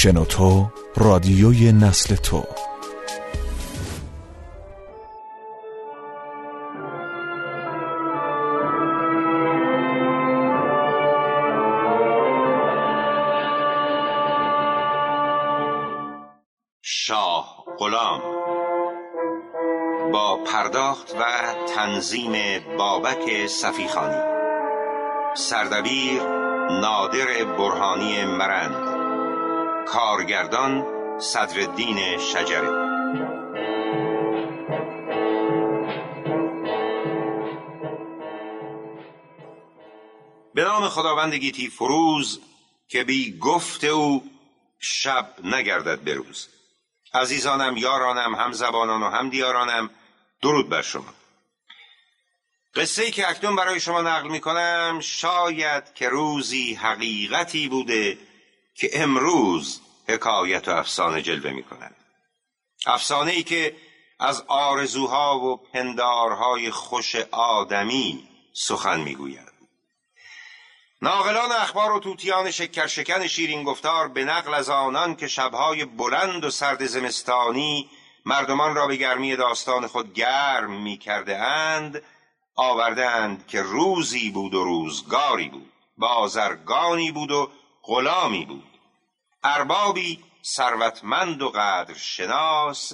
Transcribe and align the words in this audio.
شنوتو 0.00 0.70
رادیوی 0.96 1.72
نسل 1.72 2.14
تو. 2.16 2.44
شاه 16.82 17.64
غلام 17.78 18.20
با 20.12 20.36
پرداخت 20.44 21.14
و 21.14 21.24
تنظیم 21.74 22.32
بابک 22.78 23.46
صفیخانی 23.46 24.22
سردبیر 25.34 26.22
نادر 26.70 27.44
برهانی 27.58 28.24
مرند. 28.24 28.87
کارگردان 29.92 30.86
صدرالدین 31.20 32.18
شجره. 32.18 32.70
به 40.54 40.64
نام 40.64 40.88
خداوند 40.88 41.34
گیتی 41.34 41.68
فروز 41.68 42.40
که 42.88 43.04
بی 43.04 43.38
گفت 43.38 43.84
او 43.84 44.30
شب 44.80 45.34
نگردد 45.44 46.04
بروز 46.04 46.48
عزیزانم 47.14 47.76
یارانم 47.76 48.34
هم 48.34 48.52
زبانان 48.52 49.02
و 49.02 49.10
هم 49.10 49.30
دیارانم 49.30 49.90
درود 50.42 50.68
بر 50.68 50.82
شما. 50.82 51.14
قصه 52.74 53.02
ای 53.02 53.10
که 53.10 53.30
اکنون 53.30 53.56
برای 53.56 53.80
شما 53.80 54.02
نقل 54.02 54.28
می 54.28 54.40
کنم 54.40 54.98
شاید 55.02 55.94
که 55.94 56.08
روزی 56.08 56.74
حقیقتی 56.74 57.68
بوده 57.68 58.27
که 58.78 58.90
امروز 58.92 59.80
حکایت 60.08 60.68
و 60.68 60.70
افسانه 60.70 61.22
جلوه 61.22 61.50
می 61.50 61.62
کند 61.62 61.96
افسانه 62.86 63.30
ای 63.30 63.42
که 63.42 63.76
از 64.20 64.44
آرزوها 64.48 65.38
و 65.38 65.56
پندارهای 65.56 66.70
خوش 66.70 67.16
آدمی 67.30 68.28
سخن 68.52 69.00
می‌گوید. 69.00 69.48
ناقلان 71.02 71.52
اخبار 71.52 71.92
و 71.92 72.00
توتیان 72.00 72.50
شکرشکن 72.50 73.26
شیرین 73.26 73.64
گفتار 73.64 74.08
به 74.08 74.24
نقل 74.24 74.54
از 74.54 74.70
آنان 74.70 75.16
که 75.16 75.28
شبهای 75.28 75.84
بلند 75.84 76.44
و 76.44 76.50
سرد 76.50 76.86
زمستانی 76.86 77.90
مردمان 78.24 78.74
را 78.74 78.86
به 78.86 78.96
گرمی 78.96 79.36
داستان 79.36 79.86
خود 79.86 80.14
گرم 80.14 80.82
می 80.82 80.98
کرده 80.98 81.38
اند 81.38 82.02
آورده 82.54 83.06
اند 83.06 83.46
که 83.46 83.62
روزی 83.62 84.30
بود 84.30 84.54
و 84.54 84.64
روزگاری 84.64 85.48
بود 85.48 85.72
بازرگانی 85.98 87.12
بود 87.12 87.30
و 87.30 87.50
غلامی 87.82 88.44
بود. 88.44 88.67
اربابی 89.48 90.24
ثروتمند 90.44 91.42
و 91.42 91.48
قدر 91.48 91.94
شناس 91.94 92.92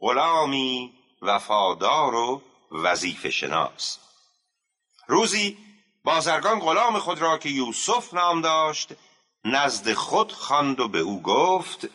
غلامی 0.00 0.92
وفادار 1.22 2.14
و 2.14 2.42
وظیفه 2.72 3.30
شناس 3.30 3.98
روزی 5.06 5.58
بازرگان 6.04 6.60
غلام 6.60 6.98
خود 6.98 7.18
را 7.18 7.38
که 7.38 7.48
یوسف 7.48 8.14
نام 8.14 8.40
داشت 8.40 8.88
نزد 9.44 9.92
خود 9.92 10.32
خواند 10.32 10.80
و 10.80 10.88
به 10.88 10.98
او 10.98 11.22
گفت 11.22 11.88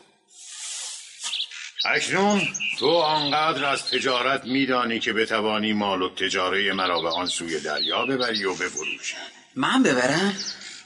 اکنون 1.85 2.47
تو 2.79 2.89
آنقدر 2.89 3.65
از 3.65 3.85
تجارت 3.85 4.45
میدانی 4.45 4.99
که 4.99 5.13
بتوانی 5.13 5.73
مال 5.73 6.01
و 6.01 6.09
تجاره 6.09 6.73
مرا 6.73 7.01
به 7.01 7.09
آن 7.09 7.25
سوی 7.25 7.59
دریا 7.59 8.05
ببری 8.05 8.45
و 8.45 8.53
بفروشی 8.53 9.15
من 9.55 9.83
ببرم؟ 9.83 10.35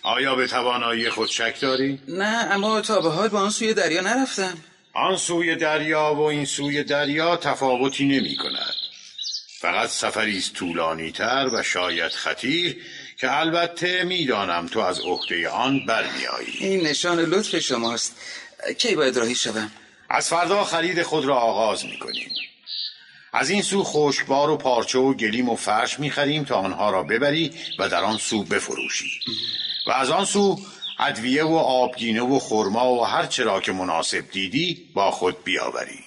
آیا 0.03 0.35
به 0.35 0.47
توانایی 0.47 1.09
خود 1.09 1.30
شک 1.30 1.59
داری؟ 1.61 1.99
نه 2.07 2.47
اما 2.52 2.81
تا 2.81 3.02
به 3.02 3.09
حال 3.09 3.30
به 3.30 3.38
آن 3.38 3.49
سوی 3.49 3.73
دریا 3.73 4.02
نرفتم. 4.02 4.58
آن 4.93 5.17
سوی 5.17 5.55
دریا 5.55 6.13
و 6.16 6.21
این 6.21 6.45
سوی 6.45 6.83
دریا 6.83 7.38
تفاوتی 7.38 8.05
نمی 8.05 8.35
کند. 8.35 8.73
فقط 9.59 9.89
سفری 9.89 10.37
است 10.37 10.53
طولانی 10.53 11.11
تر 11.11 11.49
و 11.53 11.64
شاید 11.64 12.11
خطیر 12.11 12.77
که 13.17 13.39
البته 13.39 14.03
می‌دانم 14.03 14.67
تو 14.67 14.80
از 14.80 14.99
عهده 14.99 15.49
آن 15.49 15.86
برمیایی 15.86 16.58
این 16.59 16.87
نشان 16.87 17.20
لطف 17.20 17.59
شماست. 17.59 18.15
کی 18.77 18.95
باید 18.95 19.17
راهی 19.17 19.36
شوم؟ 19.36 19.71
از 20.09 20.30
فردا 20.30 20.64
خرید 20.64 21.03
خود 21.03 21.26
را 21.26 21.36
آغاز 21.36 21.86
می‌کنیم 21.86 22.31
از 23.33 23.49
این 23.49 23.61
سو 23.61 23.83
خشکبار 23.83 24.49
و 24.49 24.58
پارچه 24.58 24.99
و 24.99 25.14
گلیم 25.14 25.49
و 25.49 25.55
فرش 25.55 25.99
می‌خریم 25.99 26.43
تا 26.43 26.55
آنها 26.55 26.89
را 26.89 27.03
ببری 27.03 27.52
و 27.80 27.89
در 27.89 28.03
آن 28.03 28.17
سو 28.17 28.43
بفروشی. 28.43 29.20
از 29.93 30.09
آن 30.09 30.25
سو 30.25 30.59
ادویه 30.99 31.43
و 31.43 31.55
آبگینه 31.55 32.21
و 32.21 32.39
خرما 32.39 32.93
و 32.93 33.05
هر 33.05 33.25
چرا 33.25 33.61
که 33.61 33.71
مناسب 33.71 34.31
دیدی 34.31 34.91
با 34.95 35.11
خود 35.11 35.43
بیاوری. 35.43 36.03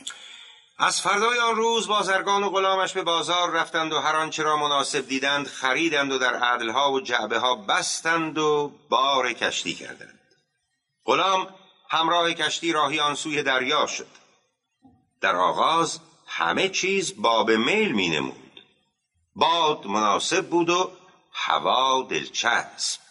از 0.78 1.00
فردای 1.00 1.38
آن 1.38 1.56
روز 1.56 1.88
بازرگان 1.88 2.42
و 2.42 2.50
غلامش 2.50 2.92
به 2.92 3.02
بازار 3.02 3.50
رفتند 3.50 3.92
و 3.92 3.98
هر 3.98 4.16
آنچه 4.16 4.42
را 4.42 4.56
مناسب 4.56 5.08
دیدند 5.08 5.46
خریدند 5.46 6.12
و 6.12 6.18
در 6.18 6.34
عدلها 6.34 6.92
و 6.92 7.00
جعبه 7.00 7.38
ها 7.38 7.54
بستند 7.54 8.38
و 8.38 8.72
بار 8.88 9.32
کشتی 9.32 9.74
کردند. 9.74 10.20
غلام 11.04 11.48
همراه 11.90 12.32
کشتی 12.32 12.72
راهی 12.72 13.00
آن 13.00 13.14
سوی 13.14 13.42
دریا 13.42 13.86
شد. 13.86 14.06
در 15.20 15.36
آغاز 15.36 16.00
همه 16.26 16.68
چیز 16.68 17.22
باب 17.22 17.50
میل 17.50 17.92
می 17.92 18.08
نمود. 18.08 18.62
باد 19.36 19.86
مناسب 19.86 20.48
بود 20.48 20.70
و 20.70 20.90
هوا 21.32 22.06
دلچسب. 22.10 23.03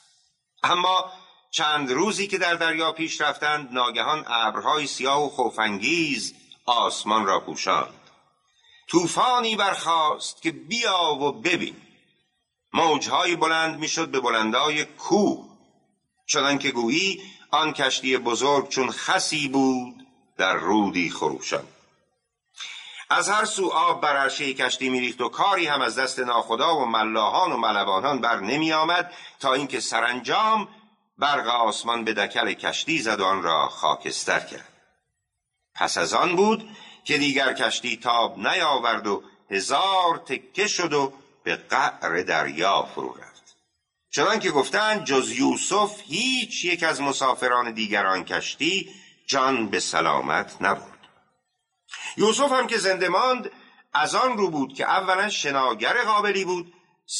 اما 0.63 1.11
چند 1.51 1.91
روزی 1.91 2.27
که 2.27 2.37
در 2.37 2.53
دریا 2.53 2.91
پیش 2.91 3.21
رفتند 3.21 3.69
ناگهان 3.71 4.25
ابرهای 4.27 4.87
سیاه 4.87 5.25
و 5.25 5.29
خوفانگیز 5.29 6.33
آسمان 6.65 7.25
را 7.25 7.39
پوشاند. 7.39 7.99
طوفانی 8.87 9.55
برخاست 9.55 10.41
که 10.41 10.51
بیا 10.51 11.17
و 11.21 11.31
ببین. 11.31 11.75
موجهای 12.73 13.35
بلند 13.35 13.79
می‌شد 13.79 14.11
به 14.11 14.19
بلندای 14.19 14.85
کوه. 14.85 15.49
چنان 16.27 16.57
که 16.57 16.71
گویی 16.71 17.21
آن 17.51 17.73
کشتی 17.73 18.17
بزرگ 18.17 18.69
چون 18.69 18.91
خسی 18.91 19.47
بود 19.47 20.07
در 20.37 20.53
رودی 20.53 21.09
خروشان. 21.09 21.67
از 23.13 23.29
هر 23.29 23.45
سو 23.45 23.69
آب 23.69 24.01
بر 24.01 24.17
عرشه 24.17 24.53
کشتی 24.53 24.89
میریخت 24.89 25.21
و 25.21 25.29
کاری 25.29 25.67
هم 25.67 25.81
از 25.81 25.99
دست 25.99 26.19
ناخدا 26.19 26.77
و 26.77 26.85
ملاحان 26.85 27.51
و 27.51 27.57
ملوانان 27.57 28.21
بر 28.21 28.39
نمی 28.39 28.73
آمد 28.73 29.13
تا 29.39 29.53
اینکه 29.53 29.79
سرانجام 29.79 30.67
برق 31.17 31.47
آسمان 31.47 32.03
به 32.03 32.13
دکل 32.13 32.53
کشتی 32.53 32.99
زد 32.99 33.19
و 33.19 33.25
آن 33.25 33.43
را 33.43 33.67
خاکستر 33.67 34.39
کرد. 34.39 34.67
پس 35.75 35.97
از 35.97 36.13
آن 36.13 36.35
بود 36.35 36.69
که 37.05 37.17
دیگر 37.17 37.53
کشتی 37.53 37.97
تاب 37.97 38.37
نیاورد 38.37 39.07
و 39.07 39.23
هزار 39.51 40.17
تکه 40.25 40.67
شد 40.67 40.93
و 40.93 41.13
به 41.43 41.55
قعر 41.55 42.23
دریا 42.23 42.83
فرو 42.95 43.13
رفت. 43.13 43.57
چنان 44.11 44.39
که 44.39 44.51
گفتند 44.51 45.03
جز 45.03 45.31
یوسف 45.31 46.01
هیچ 46.05 46.65
یک 46.65 46.83
از 46.83 47.01
مسافران 47.01 47.71
دیگران 47.71 48.25
کشتی 48.25 48.89
جان 49.27 49.67
به 49.67 49.79
سلامت 49.79 50.57
نبود. 50.61 50.92
یوسف 52.17 52.51
هم 52.51 52.67
که 52.67 52.77
زنده 52.77 53.09
ماند 53.09 53.51
از 53.93 54.15
آن 54.15 54.37
رو 54.37 54.49
بود 54.49 54.73
که 54.73 54.85
اولا 54.85 55.29
شناگر 55.29 56.03
قابلی 56.03 56.45
بود 56.45 56.73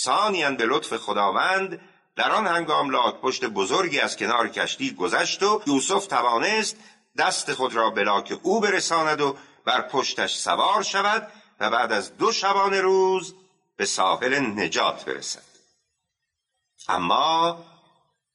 ثانیا 0.03 0.51
به 0.51 0.65
لطف 0.65 0.97
خداوند 0.97 1.81
در 2.15 2.31
آن 2.31 2.47
هنگام 2.47 2.89
لاک 2.89 3.21
پشت 3.21 3.45
بزرگی 3.45 3.99
از 3.99 4.17
کنار 4.17 4.47
کشتی 4.47 4.93
گذشت 4.93 5.43
و 5.43 5.61
یوسف 5.67 6.07
توانست 6.07 6.75
دست 7.17 7.53
خود 7.53 7.75
را 7.75 7.89
به 7.89 8.03
لاک 8.03 8.39
او 8.43 8.59
برساند 8.59 9.21
و 9.21 9.37
بر 9.65 9.81
پشتش 9.81 10.35
سوار 10.35 10.83
شود 10.83 11.31
و 11.59 11.69
بعد 11.69 11.91
از 11.91 12.17
دو 12.17 12.31
شبانه 12.31 12.81
روز 12.81 13.35
به 13.77 13.85
ساحل 13.85 14.39
نجات 14.39 15.05
برسد. 15.05 15.53
اما 16.87 17.65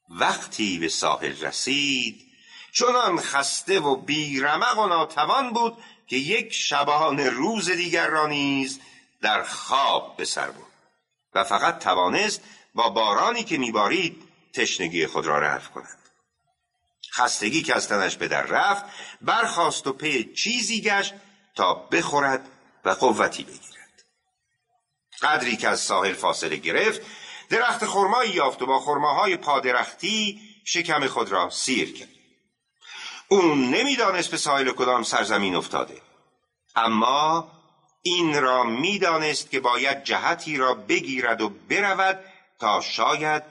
وقتی 0.08 0.78
به 0.78 0.88
ساحل 0.88 1.41
رسید 1.41 2.28
چنان 2.72 3.21
خسته 3.21 3.80
و 3.80 3.97
بیرمق 3.97 4.78
و 4.78 4.86
ناتوان 4.86 5.53
بود 5.53 5.77
که 6.09 6.16
یک 6.16 6.53
شبانه 6.53 7.31
روز 7.31 7.71
دیگر 7.71 8.07
را 8.07 8.27
نیز 8.27 8.81
در 9.21 9.43
خواب 9.43 10.16
به 10.16 10.25
سر 10.25 10.51
بود 10.51 10.66
و 11.34 11.45
فقط 11.45 11.78
توانست 11.78 12.41
با 12.75 12.89
بارانی 12.89 13.45
که 13.45 13.59
میبارید 13.59 14.22
تشنگی 14.53 15.07
خود 15.07 15.27
را 15.27 15.39
رفع 15.39 15.71
کند. 15.71 15.99
خستگی 17.13 17.63
که 17.63 17.75
از 17.75 17.89
تنش 17.89 18.16
به 18.16 18.28
در 18.28 18.43
رفت 18.43 18.84
برخاست 19.21 19.87
و 19.87 19.93
پی 19.93 20.34
چیزی 20.34 20.81
گشت 20.81 21.15
تا 21.55 21.75
بخورد 21.75 22.49
و 22.84 22.91
قوتی 22.91 23.45
بگیرد. 23.45 24.05
قدری 25.22 25.57
که 25.57 25.69
از 25.69 25.81
ساحل 25.81 26.13
فاصله 26.13 26.57
گرفت 26.57 27.01
درخت 27.49 27.87
خرمایی 27.87 28.33
یافت 28.33 28.63
و 28.63 28.66
با 28.66 28.81
خرماهای 28.81 29.37
پادرختی 29.37 30.41
شکم 30.65 31.07
خود 31.07 31.33
را 31.33 31.51
سیر 31.51 31.99
کرد. 31.99 32.17
اون 33.28 33.71
نمی‌دانست 33.71 34.30
به 34.30 34.36
ساحل 34.36 34.72
کدام 34.72 35.03
سرزمین 35.03 35.54
افتاده. 35.54 36.03
اما 36.77 37.51
این 38.03 38.42
را 38.42 38.65
می‌دانست 38.65 39.51
که 39.51 39.60
باید 39.60 40.04
جهتی 40.04 40.57
را 40.57 40.75
بگیرد 40.75 41.41
و 41.41 41.48
برود 41.48 42.25
تا 42.59 42.80
شاید 42.80 43.42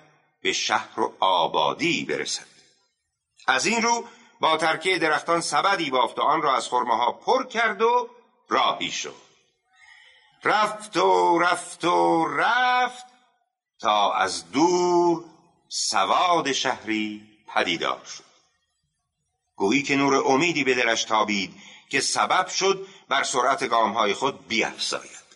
به 0.42 0.54
شهر 0.54 1.00
و 1.00 1.14
آبادی 1.20 2.06
برسد. 2.06 2.46
از 3.48 3.66
این 3.66 3.82
رو 3.82 4.06
با 4.40 4.58
ترکه 4.58 4.98
درختان 4.98 5.42
سبدی 5.42 5.90
بافت 5.90 6.20
و 6.20 6.22
آن 6.22 6.42
را 6.42 6.56
از 6.56 6.70
خرمه 6.70 7.12
پر 7.26 7.48
کرد 7.48 7.82
و 7.82 8.10
راهی 8.50 8.92
شد. 8.92 9.16
رفت 10.44 10.98
و 10.98 11.40
رفت 11.40 11.86
و 11.86 12.26
رفت 12.26 13.06
تا 13.80 14.14
از 14.14 14.52
دور 14.52 15.24
سواد 15.70 16.52
شهری 16.52 17.28
پدیدار 17.48 18.02
شد. 18.06 18.27
گویی 19.58 19.84
که 19.84 19.96
نور 19.96 20.16
امیدی 20.16 20.64
به 20.64 20.76
دلش 20.76 21.04
تابید 21.04 21.54
که 21.90 22.02
سبب 22.02 22.48
شد 22.48 22.88
بر 23.10 23.24
سرعت 23.24 23.68
گامهای 23.70 24.14
خود 24.14 24.48
بیافزاید 24.48 25.28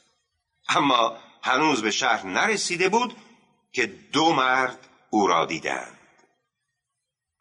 اما 0.69 1.17
هنوز 1.43 1.81
به 1.81 1.91
شهر 1.91 2.25
نرسیده 2.25 2.89
بود 2.89 3.15
که 3.71 3.85
دو 3.85 4.33
مرد 4.33 4.87
او 5.09 5.27
را 5.27 5.45
دیدند. 5.45 5.97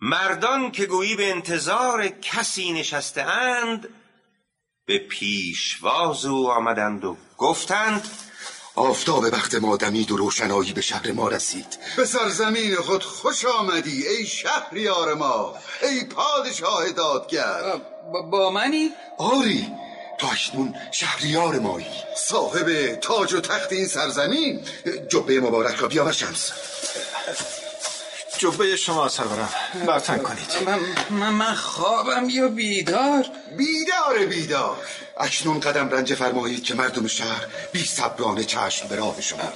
مردان 0.01 0.71
که 0.71 0.87
گویی 0.87 1.17
به 1.17 1.31
انتظار 1.31 2.09
کسی 2.09 2.73
نشسته 2.73 3.23
اند 3.23 3.89
به 4.87 4.99
پیشواز 4.99 6.25
او 6.25 6.51
آمدند 6.51 7.05
و 7.05 7.17
گفتند 7.37 8.30
آفتاب 8.75 9.25
وقت 9.25 9.55
ما 9.55 9.77
دمید 9.77 10.11
و 10.11 10.17
روشنایی 10.17 10.73
به 10.73 10.81
شهر 10.81 11.13
ما 11.13 11.29
رسید. 11.29 11.79
به 11.97 12.05
سرزمین 12.05 12.77
خود 12.77 13.05
خوش 13.05 13.45
آمدی 13.45 14.09
ای 14.09 14.27
شهریار 14.27 15.15
ما 15.15 15.55
ای 15.83 16.05
پادشاه 16.05 16.89
دادگر. 16.93 17.81
با, 18.13 18.23
با 18.23 18.51
منی؟ 18.51 18.91
آری 19.19 19.73
تو 20.19 20.27
اکنون 20.27 20.75
شهریار 20.93 21.59
مایی. 21.59 21.87
صاحب 22.17 22.95
تاج 22.95 23.35
و 23.35 23.41
تخت 23.41 23.73
این 23.73 23.87
سرزمین 23.87 24.61
جبه 25.09 25.41
مبارک 25.41 25.77
را 25.77 25.89
بیاور 25.89 26.13
شمس. 26.13 26.53
جبه 28.39 28.77
شما 28.77 29.09
سرورم. 29.09 29.49
برتن 29.87 30.19
کنید. 30.19 30.57
من, 30.67 30.81
من, 31.11 31.31
من 31.31 31.55
خوابم 31.55 32.31
یا 32.31 32.49
بیدار؟ 32.49 33.27
بیدار 33.57 34.27
بیدار. 34.27 34.77
اکنون 35.17 35.61
قدم 35.61 35.89
رنج 35.89 36.15
فرمایید 36.15 36.65
که 36.65 36.75
مردم 36.75 37.07
شهر 37.07 37.47
بی 37.73 37.85
صبرانه 37.85 38.45
چشم 38.45 38.89
به 38.89 38.97
راه 38.97 39.21
شما. 39.21 39.53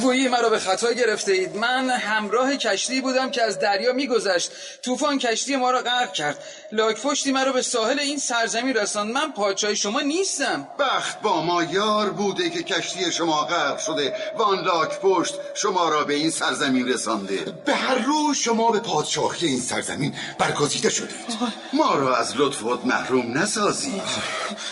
گویی 0.00 0.28
مرا 0.28 0.48
به 0.48 0.58
خطا 0.58 0.92
گرفته 0.92 1.32
اید. 1.32 1.56
من 1.56 1.90
همراه 1.90 2.56
کشتی 2.56 3.00
بودم 3.00 3.30
که 3.30 3.42
از 3.42 3.58
دریا 3.58 3.92
میگذشت. 3.92 4.50
طوفان 4.82 5.18
کشتی 5.18 5.56
ما 5.56 5.70
را 5.70 5.80
غرق 5.80 6.12
کرد. 6.12 6.44
لاک 6.72 7.02
پشتی 7.02 7.32
مرا 7.32 7.52
به 7.52 7.62
ساحل 7.62 7.98
این 7.98 8.18
سرزمین 8.18 8.74
رساند. 8.74 9.12
من 9.12 9.32
پادشاه 9.32 9.74
شما 9.74 10.00
نیستم. 10.00 10.68
بخت 10.78 11.20
با 11.20 11.42
ما 11.42 11.62
یار 11.62 12.10
بوده 12.10 12.50
که 12.50 12.62
کشتی 12.62 13.12
شما 13.12 13.44
غرق 13.44 13.78
شده 13.78 14.14
و 14.38 14.42
آن 14.42 14.64
لاک 14.64 15.00
پشت 15.00 15.34
شما 15.54 15.88
را 15.88 16.04
به 16.04 16.14
این 16.14 16.30
سرزمین 16.30 16.88
رسانده. 16.88 17.36
به 17.64 17.74
هر 17.74 17.94
رو 17.94 18.34
شما 18.34 18.70
به 18.70 18.80
پادشاهی 18.80 19.46
این 19.46 19.60
سرزمین 19.60 20.14
برگزیده 20.38 20.90
شدید. 20.90 21.38
ما 21.72 21.94
را 21.94 22.16
از 22.16 22.36
لطف 22.36 22.62
خود 22.62 22.86
محروم 22.86 23.38
نسازید. 23.38 24.02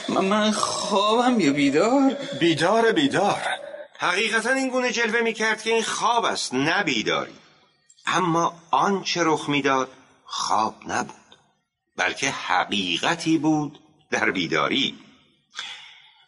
من 0.08 0.50
خوابم 0.52 1.40
یا 1.40 1.52
بیدار؟ 1.52 2.16
بیدار 2.40 2.92
بیدار. 2.92 3.42
حقیقتا 3.98 4.50
این 4.50 4.68
گونه 4.68 4.92
جلوه 4.92 5.20
می 5.20 5.32
کرد 5.32 5.62
که 5.62 5.70
این 5.70 5.82
خواب 5.82 6.24
است 6.24 6.54
نه 6.54 6.82
بیداری. 6.82 7.34
اما 8.06 8.54
آنچه 8.70 9.20
رخ 9.24 9.48
می‌داد 9.48 9.92
خواب 10.24 10.74
نبود 10.86 11.36
بلکه 11.96 12.30
حقیقتی 12.30 13.38
بود 13.38 13.78
در 14.10 14.30
بیداری. 14.30 14.98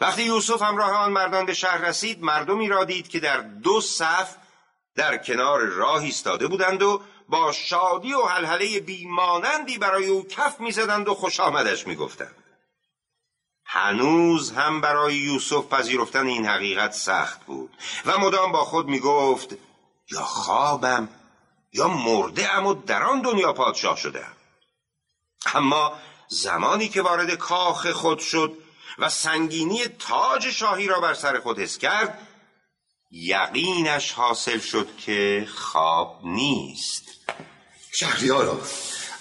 وقتی 0.01 0.23
یوسف 0.23 0.63
همراه 0.63 0.91
آن 0.91 1.13
مردان 1.13 1.47
به 1.47 1.55
شهر 1.55 1.79
رسید 1.79 2.23
مردمی 2.23 2.69
را 2.69 2.85
دید 2.85 3.09
که 3.09 3.21
در 3.21 3.41
دو 3.41 3.81
صف 3.81 4.35
در 4.97 5.17
کنار 5.17 5.61
راه 5.61 6.03
ایستاده 6.03 6.47
بودند 6.47 6.83
و 6.83 7.03
با 7.29 7.53
شادی 7.53 8.13
و 8.13 8.23
حلحله 8.23 8.81
بیمانندی 8.81 9.79
برای 9.79 10.07
او 10.07 10.27
کف 10.27 10.61
می‌زدند 10.61 11.09
و 11.09 11.15
خوش 11.15 11.41
آمدش 11.41 11.87
می‌گفتند. 11.87 12.35
هنوز 13.71 14.53
هم 14.53 14.81
برای 14.81 15.17
یوسف 15.17 15.69
پذیرفتن 15.69 16.27
این 16.27 16.47
حقیقت 16.47 16.93
سخت 16.93 17.47
بود. 17.47 17.71
و 18.07 18.19
مدام 18.19 18.53
با 18.53 18.65
خود 18.65 18.89
می 18.89 19.01
گفت 19.01 19.55
یا 20.11 20.23
خوابم 20.23 21.09
یا 21.73 21.89
مرده 21.89 22.55
ام 22.55 22.67
و 22.67 22.75
در 22.75 23.03
آن 23.03 23.23
دنیا 23.23 23.53
پادشاه 23.53 23.97
شدم 23.97 24.33
اما 25.55 25.93
زمانی 26.29 26.89
که 26.89 27.03
وارد 27.03 27.35
کاخ 27.35 27.87
خود 27.87 28.19
شد 28.19 28.53
و 28.99 29.09
سنگینی 29.09 29.85
تاج 29.89 30.51
شاهی 30.51 30.87
را 30.87 31.01
بر 31.01 31.15
سر 31.15 31.41
خود 31.41 31.59
حس 31.59 31.79
کرد 31.79 32.29
یقینش 33.11 34.13
حاصل 34.13 34.59
شد 34.59 34.97
که 34.97 35.49
خواب 35.55 36.21
نیست. 36.25 37.05
شهریارا 37.93 38.61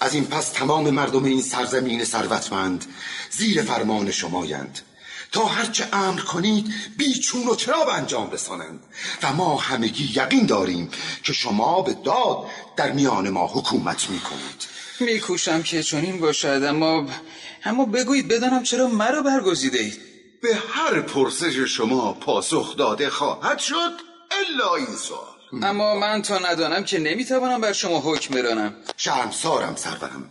از 0.00 0.14
این 0.14 0.24
پس 0.24 0.48
تمام 0.48 0.90
مردم 0.90 1.24
این 1.24 1.42
سرزمین 1.42 2.04
ثروتمند 2.04 2.84
زیر 3.30 3.62
فرمان 3.62 4.10
شمایند. 4.10 4.78
تا 5.32 5.44
هرچه 5.44 5.88
امر 5.92 6.20
کنید 6.20 6.74
بیچون 6.96 7.46
و 7.46 7.54
چرا 7.54 7.92
انجام 7.92 8.30
رسانند؟ 8.30 8.80
و 9.22 9.32
ما 9.32 9.56
همگی 9.56 10.12
یقین 10.16 10.46
داریم 10.46 10.90
که 11.22 11.32
شما 11.32 11.82
به 11.82 11.94
داد 12.04 12.38
در 12.76 12.92
میان 12.92 13.28
ما 13.28 13.46
حکومت 13.46 14.10
می‌کنید. 14.10 14.68
میکوشم 15.00 15.62
که 15.62 15.82
چنین 15.82 16.20
باشد 16.20 16.62
اما 16.68 17.06
اما 17.64 17.84
بگویید 17.84 18.28
بدانم 18.28 18.62
چرا 18.62 18.86
مرا 18.86 19.22
برگزیده 19.22 19.78
اید. 19.78 20.00
به 20.42 20.58
هر 20.72 21.00
پرسش 21.00 21.56
شما 21.56 22.12
پاسخ 22.12 22.76
داده 22.76 23.10
خواهد 23.10 23.58
شد 23.58 23.92
الا 24.30 24.74
این 24.74 24.96
سوال. 24.96 25.37
اما 25.52 25.94
من 25.94 26.22
تا 26.22 26.38
ندانم 26.38 26.84
که 26.84 26.98
نمی‌توانم 26.98 27.60
بر 27.60 27.72
شما 27.72 28.00
حکم 28.00 28.34
برانم. 28.34 28.74
شرمسارم 28.96 29.76
سرورم 29.76 30.30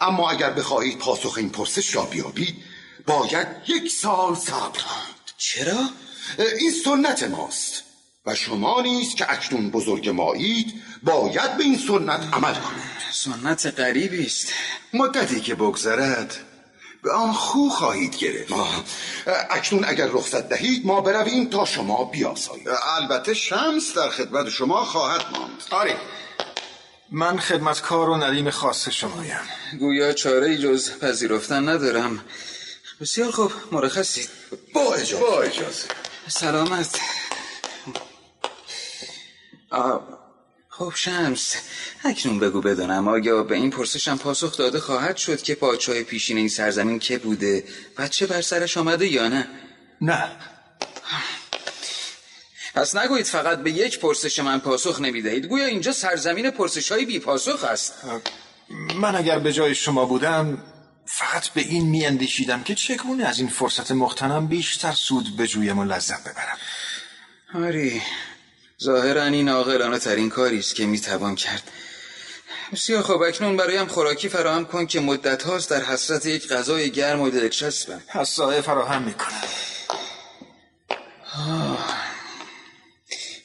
اما 0.00 0.30
اگر 0.30 0.50
بخواهید 0.50 0.98
پاسخ 0.98 1.34
این 1.36 1.50
پرسش 1.50 1.94
را 1.94 2.02
بیابید 2.02 2.56
باید 3.06 3.46
یک 3.66 3.92
سال 3.92 4.34
صبر 4.34 4.78
کنید 4.78 5.34
چرا؟ 5.38 5.88
این 6.58 6.70
سنت 6.84 7.22
ماست. 7.22 7.82
و 8.26 8.34
شما 8.34 8.80
نیز 8.80 9.14
که 9.14 9.32
اکنون 9.32 9.70
بزرگ 9.70 10.08
مایید 10.08 10.82
باید 11.02 11.56
به 11.56 11.64
این 11.64 11.78
سنت 11.78 12.20
عمل 12.32 12.54
کنید. 12.54 12.84
سنت 13.12 13.80
غریبی 13.80 14.26
است. 14.26 14.52
مدتی 14.94 15.40
که 15.40 15.54
بگذرد 15.54 16.36
به 17.04 17.12
آن 17.12 17.32
خو 17.32 17.68
خواهید 17.68 18.16
گرفت. 18.16 18.52
اکنون 19.50 19.84
اگر 19.84 20.06
رخصت 20.06 20.48
دهید 20.48 20.86
ما 20.86 21.00
برویم 21.00 21.50
تا 21.50 21.64
شما 21.64 22.04
بیاسایید. 22.04 22.68
البته 22.68 23.34
شمس 23.34 23.94
در 23.96 24.08
خدمت 24.08 24.48
شما 24.48 24.84
خواهد 24.84 25.22
ماند. 25.32 25.62
آری 25.70 25.94
من 27.10 27.38
خدمتکار 27.38 28.08
و 28.08 28.16
ندیم 28.16 28.50
خاص 28.50 28.88
شمایم. 28.88 29.40
گویا 29.78 30.12
چاره 30.12 30.58
جز 30.58 30.98
پذیرفتن 30.98 31.68
ندارم. 31.68 32.24
بسیار 33.00 33.30
خوب 33.30 33.52
مرخصید 33.72 34.28
با 34.74 34.94
اجازه. 34.94 35.24
با 35.24 35.42
اجازه. 35.42 35.88
سلامت. 36.28 37.00
آه. 39.70 40.23
خب 40.78 40.92
شمس 40.94 41.56
اکنون 42.04 42.38
بگو 42.38 42.60
بدانم 42.60 43.08
آیا 43.08 43.42
به 43.42 43.54
این 43.54 43.70
پرسشم 43.70 44.16
پاسخ 44.16 44.56
داده 44.56 44.80
خواهد 44.80 45.16
شد 45.16 45.42
که 45.42 45.54
پادشاه 45.54 46.02
پیشین 46.02 46.36
این 46.36 46.48
سرزمین 46.48 46.98
که 46.98 47.18
بوده 47.18 47.64
بچه 47.98 48.26
بر 48.26 48.40
سرش 48.40 48.76
آمده 48.76 49.06
یا 49.06 49.28
نه؟ 49.28 49.48
نه. 50.00 50.28
پس 52.74 52.96
نگویید 52.96 53.26
فقط 53.26 53.62
به 53.62 53.70
یک 53.70 53.98
پرسش 53.98 54.38
من 54.38 54.58
پاسخ 54.58 55.00
نمی‌دهید. 55.00 55.46
گویا 55.46 55.66
اینجا 55.66 55.92
سرزمین 55.92 56.50
پرسش 56.50 56.92
های 56.92 57.04
بی 57.04 57.18
پاسخ 57.18 57.64
است. 57.64 57.94
من 58.94 59.16
اگر 59.16 59.38
به 59.38 59.52
جای 59.52 59.74
شما 59.74 60.04
بودم 60.04 60.62
فقط 61.06 61.48
به 61.48 61.60
این 61.60 61.86
می 61.86 62.06
اندیشیدم 62.06 62.62
که 62.62 62.74
چگونه 62.74 63.24
از 63.24 63.38
این 63.38 63.48
فرصت 63.48 63.90
مختنم 63.90 64.46
بیشتر 64.46 64.92
سود 64.92 65.36
به 65.36 65.46
جویم 65.46 65.78
و 65.78 65.84
لذت 65.84 66.20
ببرم. 66.20 66.58
آری 67.54 68.02
ظاهرا 68.82 69.24
این 69.24 69.48
عاقلانه 69.48 69.98
ترین 69.98 70.30
کاری 70.30 70.58
است 70.58 70.74
که 70.74 70.86
می‌توان 70.86 71.34
کرد. 71.34 71.70
بسیار 72.72 73.02
خوب. 73.02 73.22
اکنون 73.22 73.56
برایم 73.56 73.86
خوراکی 73.86 74.28
فراهم 74.28 74.64
کن 74.64 74.86
که 74.86 75.00
مدت 75.00 75.42
هاست 75.42 75.70
در 75.70 75.84
حسرت 75.84 76.26
یک 76.26 76.48
غذای 76.48 76.90
گرم 76.90 77.20
و 77.20 77.30
دلچسبم 77.30 78.02
حسایه 78.08 78.60
فراهم 78.60 79.02
می‌کنم. 79.02 79.42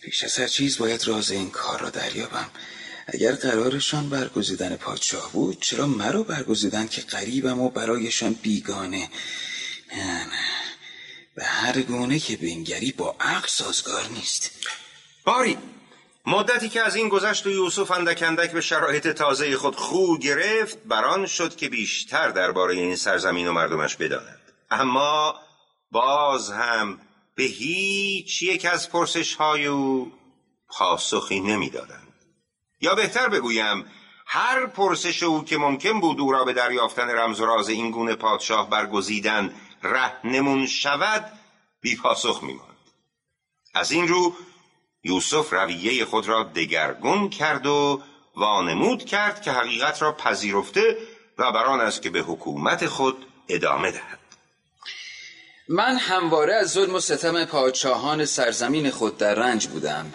پیش 0.01 0.23
از 0.23 0.37
هر 0.37 0.47
چیز 0.47 0.77
باید 0.77 1.07
راز 1.07 1.31
این 1.31 1.49
کار 1.49 1.79
را 1.79 1.89
دریابم. 1.89 2.49
اگر 3.07 3.31
قرارشان 3.31 4.09
برگزیدن 4.09 4.75
پادشاه 4.75 5.31
بود 5.31 5.57
چرا 5.61 5.87
مرا 5.87 6.23
برگزیدن 6.23 6.87
که 6.87 7.01
قریبم 7.01 7.59
و 7.59 7.69
برایشان 7.69 8.33
بیگانه؟ 8.33 9.09
نه 9.97 10.25
نه. 10.25 10.31
به 11.35 11.43
هر 11.43 11.81
گونه 11.81 12.19
که 12.19 12.37
بنگری 12.37 12.91
با 12.91 13.15
عقل 13.19 13.47
سازگار 13.47 14.07
نیست. 14.07 14.51
باری. 15.29 15.57
مدتی 16.25 16.69
که 16.69 16.81
از 16.81 16.95
این 16.95 17.09
گذشت 17.09 17.45
و 17.45 17.49
یوسف 17.49 17.91
اندک 17.91 18.23
اندک 18.23 18.51
به 18.51 18.61
شرایط 18.61 19.07
تازه 19.07 19.57
خود 19.57 19.75
خو 19.75 20.17
گرفت 20.17 20.77
بران 20.83 21.25
شد 21.25 21.55
که 21.55 21.69
بیشتر 21.69 22.29
درباره 22.29 22.73
این 22.73 22.95
سرزمین 22.95 23.47
و 23.47 23.51
مردمش 23.51 23.95
بداند. 23.95 24.41
اما 24.71 25.35
باز 25.91 26.51
هم 26.51 26.99
به 27.35 27.43
هیچ 27.43 28.41
یک 28.41 28.65
از 28.65 28.89
پرسش 28.89 29.35
های 29.35 29.65
او 29.65 30.11
پاسخی 30.69 31.39
نمی‌دادند. 31.39 32.13
یا 32.81 32.95
بهتر 32.95 33.29
بگویم 33.29 33.85
هر 34.27 34.65
پرسش 34.65 35.23
او 35.23 35.43
که 35.43 35.57
ممکن 35.57 35.99
بود 35.99 36.19
او 36.19 36.31
را 36.31 36.43
به 36.43 36.53
دریافتن 36.53 37.09
رمز 37.09 37.39
و 37.39 37.45
راز 37.45 37.69
این 37.69 37.91
گونه 37.91 38.15
پادشاه 38.15 38.69
برگزیدن 38.69 39.55
رهنمون 39.83 40.67
شود 40.67 41.25
بی 41.81 41.95
پاسخ 41.95 42.43
میماند. 42.43 42.77
از 43.73 43.91
این 43.91 44.07
رو 44.07 44.35
یوسف 45.03 45.53
رویه 45.53 46.05
خود 46.05 46.27
را 46.27 46.43
دگرگون 46.43 47.29
کرد 47.29 47.65
و 47.65 48.01
وانمود 48.35 49.05
کرد 49.05 49.41
که 49.41 49.51
حقیقت 49.51 50.01
را 50.01 50.11
پذیرفته 50.11 50.97
و 51.37 51.51
بران 51.51 51.81
است 51.81 52.01
که 52.01 52.09
به 52.09 52.19
حکومت 52.19 52.87
خود 52.87 53.25
ادامه 53.49 53.91
دهد. 53.91 54.19
من 55.69 55.95
همواره 55.95 56.53
از 56.53 56.71
ظلم 56.71 56.95
و 56.95 56.99
ستم 56.99 57.45
پادشاهان 57.45 58.25
سرزمین 58.25 58.91
خود 58.91 59.17
در 59.17 59.35
رنج 59.35 59.67
بودم 59.67 60.13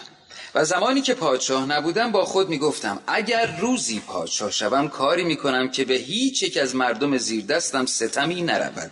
و 0.55 0.64
زمانی 0.64 1.00
که 1.00 1.14
پادشاه 1.14 1.67
نبودم 1.67 2.12
با 2.12 2.25
خود 2.25 2.49
می‌گفتم 2.49 3.03
اگر 3.07 3.57
روزی 3.61 4.00
پادشاه 4.00 4.50
شوم 4.50 4.88
کاری 4.88 5.25
می‌کنم 5.25 5.71
که 5.71 5.85
به 5.85 5.95
هیچ 5.95 6.43
یک 6.43 6.57
از 6.57 6.76
مردم 6.76 7.17
زیر 7.17 7.45
دستم 7.47 7.87
ستمی 7.87 8.43
نرود. 8.43 8.91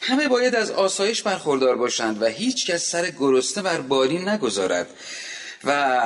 همه 0.00 0.28
باید 0.28 0.54
از 0.54 0.70
آسایش 0.70 1.22
برخوردار 1.22 1.76
باشند 1.76 2.22
و 2.22 2.26
هیچ 2.26 2.66
کس 2.66 2.90
سر 2.90 3.10
گرسنه 3.10 3.62
بر 3.62 3.80
باری 3.80 4.18
نگذارد. 4.18 4.90
و 5.64 6.02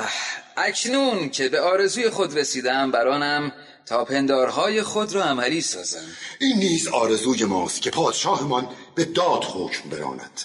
اکنون 0.57 1.29
که 1.29 1.49
به 1.49 1.61
آرزوی 1.61 2.11
خود 2.11 2.39
رسیدم 2.39 2.91
برانم 2.91 3.53
تا 3.87 4.05
پندارهای 4.05 4.83
خود 4.83 5.13
را 5.13 5.25
عملی 5.25 5.61
سازم. 5.61 6.07
این 6.41 6.57
نیز 6.57 6.89
آرزوی 6.89 7.45
ماست 7.45 7.83
که 7.83 7.91
پادشاهمان 7.91 8.69
به 8.95 9.05
داد 9.05 9.45
حکم 9.45 9.91
براند. 9.91 10.41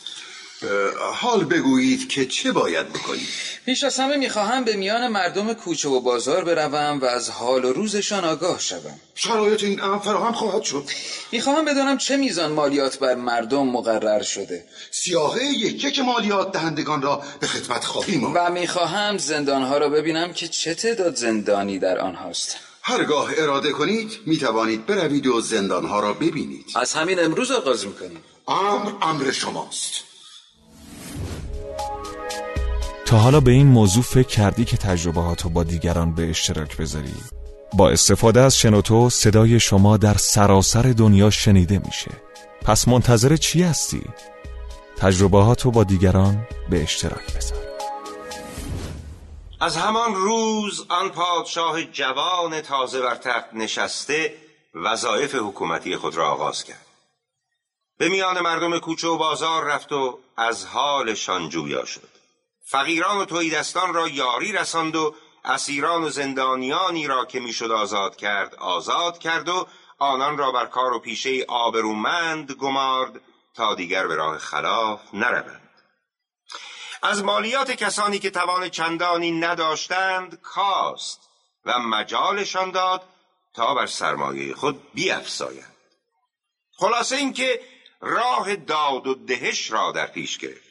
حال 1.13 1.43
بگویید 1.43 2.09
که 2.09 2.25
چه 2.25 2.51
باید 2.51 2.89
بکنید 2.89 3.27
پیش 3.65 3.83
از 3.83 3.99
همه 3.99 4.17
می‌خواهم 4.17 4.63
به 4.63 4.75
میان 4.75 5.07
مردم 5.07 5.53
کوچه 5.53 5.89
و 5.89 5.99
بازار 5.99 6.43
بروم 6.43 6.99
و 6.99 7.05
از 7.05 7.29
حال 7.29 7.65
و 7.65 7.73
روزشان 7.73 8.25
آگاه 8.25 8.59
شوم. 8.59 8.99
شرایط 9.15 9.63
این 9.63 9.81
امر 9.81 9.99
فراهم 9.99 10.33
خواهد 10.33 10.63
شد. 10.63 10.83
می‌خواهم 11.31 11.65
بدانم 11.65 11.97
چه 11.97 12.17
میزان 12.17 12.51
مالیات 12.51 12.99
بر 12.99 13.15
مردم 13.15 13.67
مقرر 13.67 14.23
شده. 14.23 14.65
سیاهه 14.91 15.43
یک 15.43 15.83
یک 15.83 15.99
مالیات 15.99 16.51
دهندگان 16.51 17.01
را 17.01 17.23
به 17.39 17.47
خدمت 17.47 17.83
خواهیم. 17.85 18.35
و 18.35 18.49
می‌خواهم 18.49 19.17
زندانها 19.17 19.77
را 19.77 19.89
ببینم 19.89 20.33
که 20.33 20.47
چه 20.47 20.73
تعداد 20.73 21.15
زندانی 21.15 21.79
در 21.79 21.99
آنهاست. 21.99 22.57
هرگاه 22.81 23.31
اراده 23.37 23.71
کنید 23.71 24.11
می 24.25 24.37
توانید 24.37 24.85
بروید 24.85 25.27
و 25.27 25.41
زندانها 25.41 25.99
را 25.99 26.13
ببینید. 26.13 26.65
از 26.75 26.93
همین 26.93 27.19
امروز 27.19 27.51
آغاز 27.51 27.85
می‌کنیم. 27.85 28.23
امر 28.47 28.91
امر 29.01 29.31
شماست. 29.31 29.91
تا 33.07 33.17
حالا 33.17 33.39
به 33.39 33.51
این 33.51 33.67
موضوع 33.67 34.03
فکر 34.03 34.27
کردی 34.27 34.65
که 34.65 34.77
تجربهاتو 34.77 35.49
با 35.49 35.63
دیگران 35.63 36.15
به 36.15 36.29
اشتراک 36.29 36.77
بذاری؟ 36.77 37.13
با 37.73 37.89
استفاده 37.89 38.39
از 38.39 38.57
شنوتو 38.57 39.09
صدای 39.09 39.59
شما 39.59 39.97
در 39.97 40.13
سراسر 40.13 40.81
دنیا 40.81 41.29
شنیده 41.29 41.81
میشه 41.85 42.11
پس 42.61 42.87
منتظر 42.87 43.35
چی 43.35 43.63
هستی؟ 43.63 44.01
تجربهاتو 44.97 45.71
با 45.71 45.83
دیگران 45.83 46.47
به 46.69 46.83
اشتراک 46.83 47.35
بذار 47.35 47.57
از 49.59 49.77
همان 49.77 50.15
روز 50.15 50.85
آن 50.89 51.09
پادشاه 51.09 51.83
جوان 51.83 52.61
تازه 52.61 53.01
بر 53.01 53.15
تخت 53.15 53.53
نشسته 53.53 54.33
وظایف 54.75 55.35
حکومتی 55.35 55.95
خود 55.95 56.15
را 56.15 56.31
آغاز 56.31 56.63
کرد 56.63 56.85
به 57.97 58.09
میان 58.09 58.39
مردم 58.39 58.79
کوچه 58.79 59.07
و 59.07 59.17
بازار 59.17 59.63
رفت 59.63 59.91
و 59.91 60.19
از 60.37 60.65
حالشان 60.65 61.49
جویا 61.49 61.85
شد 61.85 62.16
فقیران 62.69 63.17
و 63.17 63.25
تویدستان 63.25 63.93
را 63.93 64.07
یاری 64.07 64.51
رساند 64.51 64.95
و 64.95 65.15
اسیران 65.45 66.03
و 66.03 66.09
زندانیانی 66.09 67.07
را 67.07 67.25
که 67.25 67.39
می‌شد 67.39 67.71
آزاد 67.71 68.15
کرد 68.15 68.55
آزاد 68.55 69.19
کرد 69.19 69.49
و 69.49 69.67
آنان 69.99 70.37
را 70.37 70.51
بر 70.51 70.65
کار 70.65 70.93
و 70.93 70.99
پیشه 70.99 71.45
آبرومند 71.47 72.51
گمارد 72.51 73.21
تا 73.55 73.75
دیگر 73.75 74.07
به 74.07 74.15
راه 74.15 74.37
خلاف 74.37 75.01
نروند. 75.13 75.69
از 77.03 77.23
مالیات 77.23 77.71
کسانی 77.71 78.19
که 78.19 78.29
توان 78.29 78.69
چندانی 78.69 79.31
نداشتند 79.31 80.41
کاست 80.41 81.29
و 81.65 81.79
مجالشان 81.79 82.71
داد 82.71 83.03
تا 83.53 83.73
بر 83.75 83.85
سرمایه 83.85 84.55
خود 84.55 84.93
بیافزایند 84.93 85.75
خلاصه 86.77 87.15
اینکه 87.15 87.61
راه 88.01 88.55
داد 88.55 89.07
و 89.07 89.15
دهش 89.15 89.71
را 89.71 89.91
در 89.91 90.07
پیش 90.07 90.37
گرفت. 90.37 90.67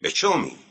به 0.00 0.10
چه 0.10 0.28
امید؟ 0.28 0.65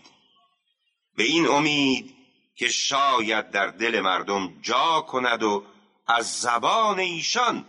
به 1.16 1.24
این 1.24 1.48
امید 1.48 2.16
که 2.56 2.68
شاید 2.68 3.52
در 3.52 3.68
دل 3.68 4.02
مردم 4.02 4.62
جا 4.62 5.02
کند 5.02 5.44
و 5.44 5.66
از 6.08 6.40
زبان 6.40 7.00
ایشان 7.00 7.66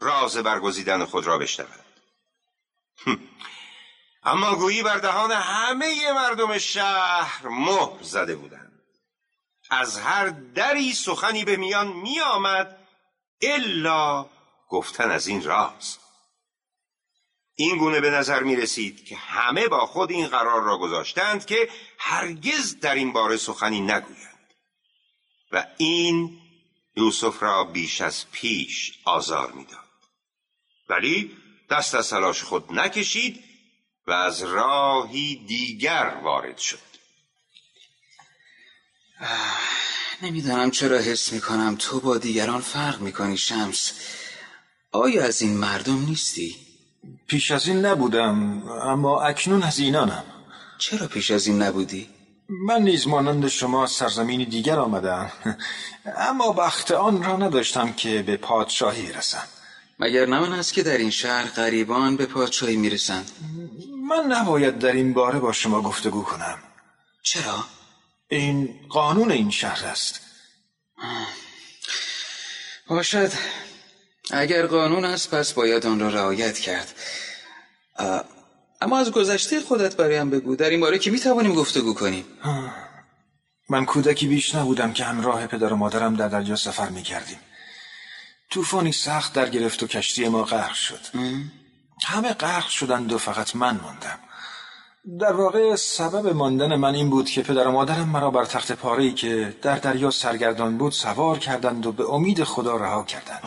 راز 0.00 0.36
برگزیدن 0.36 1.04
خود 1.04 1.26
را 1.26 1.38
بشنود. 1.38 1.84
اما 4.22 4.54
گویی 4.54 4.82
بر 4.82 4.96
دهان 4.96 5.32
همه 5.32 6.12
مردم 6.12 6.58
شهر 6.58 7.48
مهر 7.48 8.02
زده 8.02 8.36
بودند. 8.36 8.82
از 9.70 9.98
هر 9.98 10.28
دری 10.28 10.92
سخنی 10.92 11.44
به 11.44 11.56
میان 11.56 11.86
می 11.86 12.20
آمد 12.20 12.78
الا 13.42 14.26
گفتن 14.68 15.10
از 15.10 15.26
این 15.26 15.44
راز. 15.44 15.98
این 17.60 17.78
گونه 17.78 18.00
به 18.00 18.10
نظر 18.10 18.42
می 18.42 18.56
رسید 18.56 19.04
که 19.04 19.16
همه 19.16 19.68
با 19.68 19.86
خود 19.86 20.10
این 20.10 20.26
قرار 20.26 20.62
را 20.62 20.78
گذاشتند 20.78 21.46
که 21.46 21.68
هرگز 21.98 22.80
در 22.80 22.94
این 22.94 23.12
باره 23.12 23.36
سخنی 23.36 23.80
نگویند. 23.80 24.54
و 25.52 25.66
این 25.76 26.40
یوسف 26.96 27.42
را 27.42 27.64
بیش 27.64 28.00
از 28.00 28.30
پیش 28.30 28.92
آزار 29.04 29.52
می‌داد 29.52 29.78
ولی 30.88 31.36
دست 31.70 31.94
از 31.94 32.10
تلاش 32.10 32.42
خود 32.42 32.72
نکشید 32.72 33.44
و 34.06 34.12
از 34.12 34.42
راهی 34.42 35.44
دیگر 35.46 36.20
وارد 36.22 36.58
شد. 36.58 36.90
نمی‌دانم 40.22 40.70
چرا 40.70 40.98
حس 40.98 41.32
می‌کنم. 41.32 41.76
تو 41.76 42.00
با 42.00 42.18
دیگران 42.18 42.60
فرق 42.60 43.00
می‌کنی 43.00 43.36
شمس. 43.36 43.92
آیا 44.92 45.24
از 45.24 45.42
این 45.42 45.56
مردم 45.56 46.04
نیستی؟ 46.04 46.69
پیش 47.30 47.50
از 47.50 47.68
این 47.68 47.84
نبودم 47.86 48.62
اما 48.68 49.22
اکنون 49.22 49.62
از 49.62 49.78
اینانم. 49.78 50.24
چرا 50.78 51.06
پیش 51.06 51.30
از 51.30 51.46
این 51.46 51.62
نبودی؟ 51.62 52.08
من 52.48 52.82
نیز 52.82 53.08
مانند 53.08 53.48
شما 53.48 53.82
از 53.82 53.90
سرزمینی 53.90 54.44
دیگر 54.44 54.78
آمدم. 54.78 55.32
اما 56.30 56.52
بخت 56.52 56.90
آن 56.90 57.22
را 57.22 57.36
نداشتم 57.36 57.92
که 57.92 58.22
به 58.22 58.36
پادشاهی 58.36 59.12
رسم. 59.12 59.42
مگر 59.98 60.26
نه 60.26 60.58
است 60.58 60.72
که 60.72 60.82
در 60.82 60.98
این 60.98 61.10
شهر 61.10 61.46
غریبان 61.46 62.16
به 62.16 62.26
پادشاهی 62.26 62.76
می‌رسند؟ 62.76 63.30
من 64.08 64.32
نباید 64.32 64.78
در 64.78 64.92
این 64.92 65.12
باره 65.12 65.38
با 65.38 65.52
شما 65.52 65.82
گفتگو 65.82 66.22
کنم. 66.22 66.58
چرا؟ 67.22 67.64
این 68.28 68.80
قانون 68.88 69.30
این 69.30 69.50
شهر 69.50 69.86
است. 69.86 70.20
باشد. 72.88 73.30
اگر 74.32 74.66
قانون 74.66 75.04
است 75.04 75.34
پس 75.34 75.52
باید 75.52 75.86
آن 75.86 76.00
را 76.00 76.08
رعایت 76.08 76.58
کرد. 76.58 76.94
اما 78.80 78.98
از 78.98 79.10
گذشته 79.10 79.60
خودت 79.60 79.96
برایم 79.96 80.30
بگو. 80.30 80.56
در 80.56 80.70
این 80.70 80.80
باره 80.80 80.98
که 80.98 81.10
می‌توانیم 81.10 81.54
گفتگو 81.54 81.94
کنیم. 81.94 82.24
من 83.68 83.86
کودکی 83.86 84.26
بیش 84.26 84.54
نبودم 84.54 84.92
که 84.92 85.04
همراه 85.04 85.46
پدر 85.46 85.72
و 85.72 85.76
مادرم 85.76 86.16
در 86.16 86.28
دریا 86.28 86.56
سفر 86.56 86.88
می 86.88 87.02
کردیم 87.02 87.38
طوفانی 88.50 88.92
سخت 88.92 89.32
در 89.32 89.48
گرفت 89.48 89.82
و 89.82 89.86
کشتی 89.86 90.28
ما 90.28 90.44
غرق 90.44 90.74
شد. 90.74 91.00
همه 92.04 92.32
غرق 92.32 92.68
شدند 92.68 93.12
و 93.12 93.18
فقط 93.18 93.56
من 93.56 93.80
ماندم 93.82 94.18
در 95.20 95.32
واقع 95.32 95.76
سبب 95.76 96.26
ماندن 96.26 96.76
من 96.76 96.94
این 96.94 97.10
بود 97.10 97.30
که 97.30 97.42
پدر 97.42 97.68
و 97.68 97.72
مادرم 97.72 98.08
مرا 98.08 98.30
بر 98.30 98.44
تخت 98.44 98.72
پاره‌ای 98.72 99.12
که 99.12 99.56
در 99.62 99.76
دریا 99.76 100.10
سرگردان 100.10 100.78
بود 100.78 100.92
سوار 100.92 101.38
کردند 101.38 101.86
و 101.86 101.92
به 101.92 102.10
امید 102.12 102.44
خدا 102.44 102.76
رها 102.76 103.04
کردند. 103.04 103.40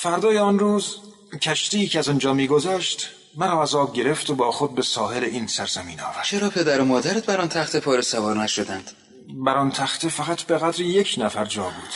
فردای 0.00 0.38
آن 0.38 0.58
روز 0.58 0.96
کشتی 1.42 1.86
که 1.86 1.98
از 1.98 2.08
آنجا 2.08 2.32
میگذشت 2.32 3.10
مرا 3.36 3.62
از 3.62 3.74
آب 3.74 3.92
گرفت 3.92 4.30
و 4.30 4.34
با 4.34 4.52
خود 4.52 4.74
به 4.74 4.82
ساحل 4.82 5.24
این 5.24 5.46
سرزمین 5.46 6.00
آورد. 6.00 6.24
چرا 6.24 6.50
پدر 6.50 6.80
و 6.80 6.84
مادرت 6.84 7.26
بر 7.26 7.40
آن 7.40 7.48
تخت 7.48 7.76
پاره 7.76 8.02
سوار 8.02 8.36
نشدند؟ 8.36 8.90
بر 9.28 9.56
آن 9.56 9.70
تخته 9.70 10.08
فقط 10.08 10.42
به 10.42 10.58
قدر 10.58 10.80
یک 10.80 11.14
نفر 11.18 11.44
جا 11.44 11.62
بود. 11.62 11.94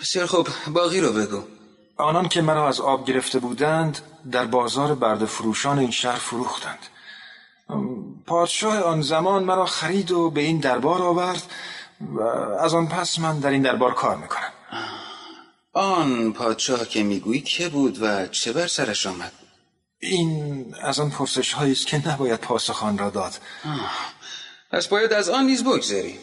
بسیار 0.00 0.26
خوب 0.26 0.48
باقی 0.68 1.00
رو 1.00 1.12
بگو. 1.12 1.42
آنان 1.96 2.28
که 2.28 2.42
مرا 2.42 2.68
از 2.68 2.80
آب 2.80 3.06
گرفته 3.06 3.38
بودند 3.38 3.98
در 4.32 4.44
بازار 4.44 4.94
برد 4.94 5.24
فروشان 5.24 5.78
این 5.78 5.90
شهر 5.90 6.18
فروختند. 6.18 6.86
پادشاه 8.26 8.78
آن 8.78 9.02
زمان 9.02 9.44
مرا 9.44 9.66
خرید 9.66 10.10
و 10.10 10.30
به 10.30 10.40
این 10.40 10.58
دربار 10.58 11.02
آورد 11.02 11.42
و 12.00 12.22
از 12.60 12.74
آن 12.74 12.86
پس 12.86 13.18
من 13.18 13.38
در 13.38 13.50
این 13.50 13.62
دربار 13.62 13.94
کار 13.94 14.16
می‌کنم. 14.16 14.52
آن 15.76 16.32
پادشاه 16.32 16.88
که 16.88 17.02
می‌گویی 17.02 17.40
که 17.40 17.68
بود 17.68 17.98
و 18.02 18.26
چه 18.26 18.52
بر 18.52 18.66
سرش 18.66 19.06
آمد؟ 19.06 19.32
این 20.00 20.74
از 20.82 21.00
آن 21.00 21.10
پرسش 21.10 21.52
هایی 21.52 21.72
است 21.72 21.86
که 21.86 22.08
نباید 22.08 22.40
پاسخ 22.40 22.82
آن 22.82 22.98
را 22.98 23.10
داد. 23.10 23.40
پس 24.72 24.86
باید 24.86 25.12
از 25.12 25.28
آن 25.28 25.46
نیز 25.46 25.64
بگذری 25.64 26.18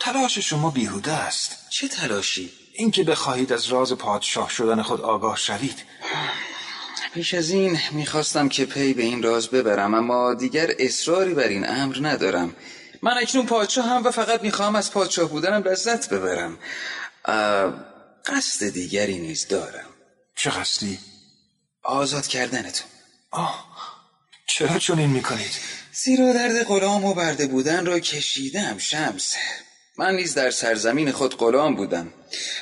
تلاش 0.00 0.38
شما 0.38 0.70
بیهوده 0.70 1.12
است. 1.12 1.70
چه 1.70 1.88
تلاشی؟ 1.88 2.50
اینکه 2.72 3.04
بخواهید 3.04 3.52
از 3.52 3.66
راز 3.66 3.92
پادشاه 3.92 4.50
شدن 4.50 4.82
خود 4.82 5.00
آگاه 5.00 5.36
شوید. 5.36 5.78
پیش 7.14 7.34
از 7.34 7.50
این 7.50 7.78
می‌خواستم 7.92 8.48
که 8.48 8.64
پی 8.64 8.94
به 8.94 9.02
این 9.02 9.22
راز 9.22 9.48
ببرم 9.48 9.94
اما 9.94 10.34
دیگر 10.34 10.70
اصراری 10.78 11.34
بر 11.34 11.48
این 11.48 11.70
امر 11.70 11.96
ندارم. 12.00 12.56
من 13.02 13.18
اکنون 13.18 13.46
پادشاه 13.46 13.86
هم 13.86 14.04
و 14.04 14.10
فقط 14.10 14.42
می‌خواهم 14.42 14.76
از 14.76 14.92
پادشاه 14.92 15.28
بودنم 15.28 15.62
لذت 15.62 16.08
ببرم. 16.08 16.58
قصد 18.28 18.68
دیگری 18.68 19.18
نیز 19.18 19.46
دارم. 19.46 19.86
چه 20.36 20.50
قصدی؟ 20.50 20.98
آزاد 21.82 22.26
کردنتون. 22.26 22.86
آه 23.30 23.68
چرا 24.46 24.78
چون 24.78 24.98
این 24.98 25.10
می‌کنید؟ 25.10 25.50
زیرا 25.92 26.32
درد 26.32 26.62
غلام 26.62 27.04
و 27.04 27.14
برده 27.14 27.46
بودن 27.46 27.86
را 27.86 28.00
کشیدم 28.00 28.78
شمس. 28.78 29.34
من 29.98 30.14
نیز 30.14 30.34
در 30.34 30.50
سرزمین 30.50 31.12
خود 31.12 31.36
غلام 31.36 31.76
بودم. 31.76 32.12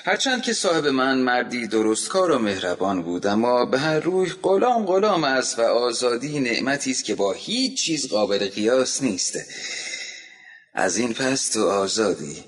هرچند 0.05 0.43
که 0.43 0.53
صاحب 0.53 0.87
من 0.87 1.19
مردی 1.19 1.67
درستکار 1.67 2.31
و 2.31 2.39
مهربان 2.39 3.03
بود 3.03 3.27
اما 3.27 3.65
به 3.65 3.79
هر 3.79 4.01
روی 4.01 4.33
غلام 4.43 4.87
غلام 4.87 5.25
است 5.25 5.59
و 5.59 5.63
آزادی 5.63 6.41
نعمتی 6.41 6.91
است 6.91 7.05
که 7.05 7.15
با 7.15 7.33
هیچ 7.33 7.85
چیز 7.85 8.09
قابل 8.09 8.49
قیاس 8.49 9.03
نیست. 9.03 9.39
از 10.75 10.97
این 10.97 11.15
پس 11.15 11.49
تو 11.49 11.69
آزادی. 11.71 12.45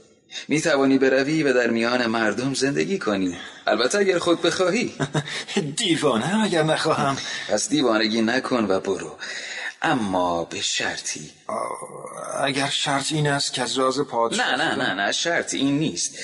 می 0.48 0.60
توانی 0.60 0.98
بروی 0.98 1.42
و 1.42 1.52
در 1.52 1.70
میان 1.70 2.06
مردم 2.06 2.54
زندگی 2.54 2.98
کنی. 2.98 3.36
البته 3.66 3.98
اگر 3.98 4.18
خود 4.18 4.42
بخواهی. 4.42 4.94
دیوانه 5.76 6.44
اگر 6.44 6.62
نخواهم. 6.62 7.16
پس 7.48 7.68
دیوانگی 7.68 8.22
نکن 8.22 8.64
و 8.64 8.80
برو. 8.80 9.16
اما 9.82 10.44
به 10.44 10.60
شرطی. 10.60 11.30
اگر 12.40 12.68
شرط 12.68 13.12
این 13.12 13.26
است 13.26 13.52
که 13.52 13.62
از 13.62 13.78
راز 13.78 14.00
پادشاه 14.00 14.56
نه 14.56 14.74
نه 14.74 14.76
نه 14.76 14.94
نه 14.94 15.12
شرط 15.12 15.54
این 15.54 15.78
نیست. 15.78 16.18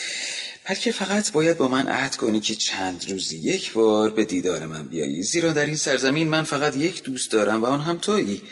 بلکه 0.68 0.92
فقط 0.92 1.32
باید 1.32 1.56
با 1.56 1.68
من 1.68 1.88
عهد 1.88 2.16
کنی 2.16 2.40
که 2.40 2.54
چند 2.54 3.10
روزی 3.10 3.38
یک 3.38 3.72
بار 3.72 4.10
به 4.10 4.24
دیدار 4.24 4.66
من 4.66 4.88
بیایی. 4.88 5.22
زیرا 5.22 5.52
در 5.52 5.66
این 5.66 5.76
سرزمین 5.76 6.28
من 6.28 6.42
فقط 6.42 6.76
یک 6.76 7.02
دوست 7.02 7.30
دارم 7.32 7.62
و 7.62 7.66
آن 7.66 7.80
هم 7.80 7.98
تویی. 7.98 8.42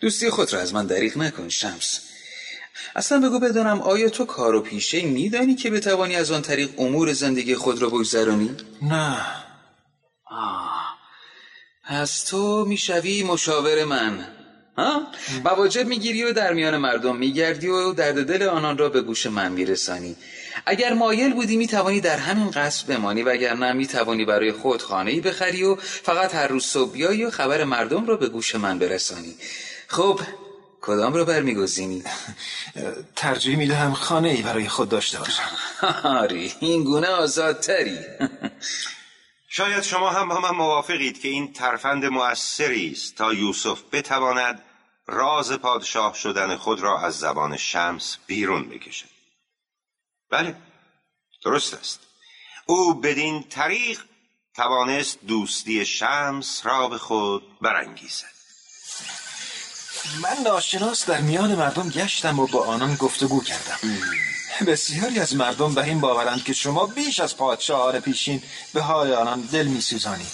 دوستی 0.00 0.30
خود 0.30 0.52
را 0.52 0.60
از 0.60 0.74
من 0.74 0.86
دریغ 0.86 1.18
نکن 1.18 1.48
شمس. 1.48 2.00
اصلا 2.96 3.28
بگو 3.28 3.38
بدانم 3.38 3.80
آیا 3.80 4.08
تو 4.08 4.24
کار 4.24 4.54
و 4.54 4.60
پیشه 4.60 5.02
میدانی 5.02 5.54
که 5.54 5.70
بتوانی 5.70 6.16
از 6.16 6.30
آن 6.30 6.42
طریق 6.42 6.80
امور 6.80 7.12
زندگی 7.12 7.54
خود 7.54 7.82
را 7.82 7.88
بگذرانی؟ 7.88 8.50
نه 8.82 9.16
آه. 10.30 10.82
پس 11.88 12.22
تو 12.22 12.64
می‌شوی 12.64 13.22
مشاور 13.22 13.84
من 13.84 14.26
ها؟ 14.78 15.02
مواجب 15.44 15.86
می‌گیری 15.86 16.24
و 16.24 16.32
در 16.32 16.52
میان 16.52 16.76
مردم 16.76 17.16
میگردی 17.16 17.68
و 17.68 17.92
درد 17.92 18.26
دل 18.26 18.42
آنان 18.42 18.78
را 18.78 18.88
به 18.88 19.00
گوش 19.00 19.26
من 19.26 19.52
میرسانی 19.52 20.16
اگر 20.66 20.92
مایل 20.92 21.32
بودی 21.34 21.56
می‌توانی 21.56 22.00
در 22.00 22.16
همین 22.16 22.50
قصر 22.50 22.86
بمانی 22.86 23.22
و 23.22 23.28
اگر 23.28 23.54
نه 23.54 23.72
می‌توانی 23.72 24.24
برای 24.24 24.52
خود 24.52 24.82
خانه 24.82 25.20
بخری 25.20 25.62
و 25.62 25.76
فقط 25.76 26.34
هر 26.34 26.46
روز 26.46 26.64
صبح 26.64 26.92
بیایی 26.92 27.24
و 27.24 27.30
خبر 27.30 27.64
مردم 27.64 28.06
را 28.06 28.16
به 28.16 28.28
گوش 28.28 28.54
من 28.54 28.78
برسانی 28.78 29.34
خب 29.88 30.20
کدام 30.82 31.14
رو 31.14 31.24
برمیگزینی؟ 31.24 32.04
ترجیح 33.16 33.56
می‌دهم 33.56 33.92
خانه 33.94 34.28
ای 34.28 34.42
برای 34.42 34.68
خود 34.68 34.88
داشته 34.88 35.18
باشم. 35.18 35.50
آری 36.22 36.52
این 36.60 36.84
گونه 36.84 37.06
آزادتری. 37.08 37.98
شاید 39.48 39.82
شما 39.82 40.10
هم 40.10 40.28
با 40.28 40.40
من 40.40 40.50
موافقید 40.50 41.20
که 41.20 41.28
این 41.28 41.52
ترفند 41.52 42.04
مؤثری 42.04 42.90
است 42.92 43.14
تا 43.14 43.32
یوسف 43.32 43.82
بتواند 43.92 44.62
راز 45.06 45.52
پادشاه 45.52 46.14
شدن 46.14 46.56
خود 46.56 46.80
را 46.80 47.00
از 47.00 47.18
زبان 47.18 47.56
شمس 47.56 48.18
بیرون 48.26 48.68
بکشد 48.68 49.08
بله 50.30 50.56
درست 51.44 51.74
است. 51.74 52.00
او 52.66 52.94
بدین 52.94 53.42
طریق 53.42 54.00
توانست 54.54 55.18
دوستی 55.26 55.86
شمس 55.86 56.66
را 56.66 56.88
به 56.88 56.98
خود 56.98 57.58
برانگیزد. 57.60 58.32
من 60.22 60.42
ناشناس 60.44 61.06
در 61.06 61.20
میان 61.20 61.54
مردم 61.54 61.88
گشتم 61.88 62.38
و 62.38 62.46
با 62.46 62.66
آنان 62.66 62.94
گفتگو 62.94 63.42
کردم. 63.42 63.78
بسیاری 64.66 65.20
از 65.20 65.36
مردم 65.36 65.74
بر 65.74 65.82
این 65.82 66.00
باورند 66.00 66.44
که 66.44 66.52
شما 66.52 66.86
بیش 66.86 67.20
از 67.20 67.36
پادشاهان 67.36 68.00
پیشین 68.00 68.42
به 68.74 68.80
حال 68.82 69.12
آنان 69.12 69.40
دل 69.40 69.66
می 69.66 69.80
سوزانید. 69.80 70.26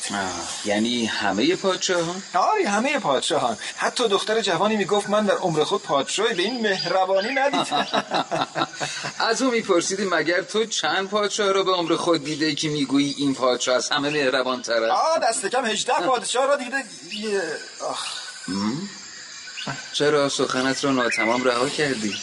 یعنی 0.64 1.06
همه 1.06 1.56
پادشاهان؟ 1.56 2.22
آری 2.34 2.64
همه 2.64 2.98
پادشاهان. 2.98 3.56
حتی 3.76 4.08
دختر 4.08 4.40
جوانی 4.40 4.76
می 4.76 4.84
گفت 4.84 5.10
من 5.10 5.26
در 5.26 5.34
عمر 5.34 5.64
خود 5.64 5.82
پادشاهی 5.82 6.34
به 6.34 6.42
این 6.42 6.60
مهربانی 6.60 7.34
ندیدم. 7.34 7.86
از 9.30 9.42
او 9.42 9.50
میپرسیدی 9.50 10.04
مگر 10.04 10.42
تو 10.42 10.64
چند 10.64 11.08
پادشاه 11.08 11.52
رو 11.52 11.64
به 11.64 11.72
عمر 11.72 11.96
خود 11.96 12.24
دیده 12.24 12.54
که 12.54 12.68
می‌گویی 12.68 13.14
این 13.18 13.34
پادشاه 13.34 13.76
از 13.76 13.90
همه 13.90 14.10
مهربان 14.10 14.62
تره 14.62 14.92
آه 14.92 15.18
دست 15.22 15.46
کم 15.46 15.66
هجده 15.66 15.92
پادشاه 15.92 16.46
را 16.46 16.56
دیده. 16.56 16.84
چرا 19.92 20.28
سخنت 20.28 20.84
را 20.84 20.92
ناتمام 20.92 21.44
رها 21.44 21.68
کردی؟ 21.68 22.14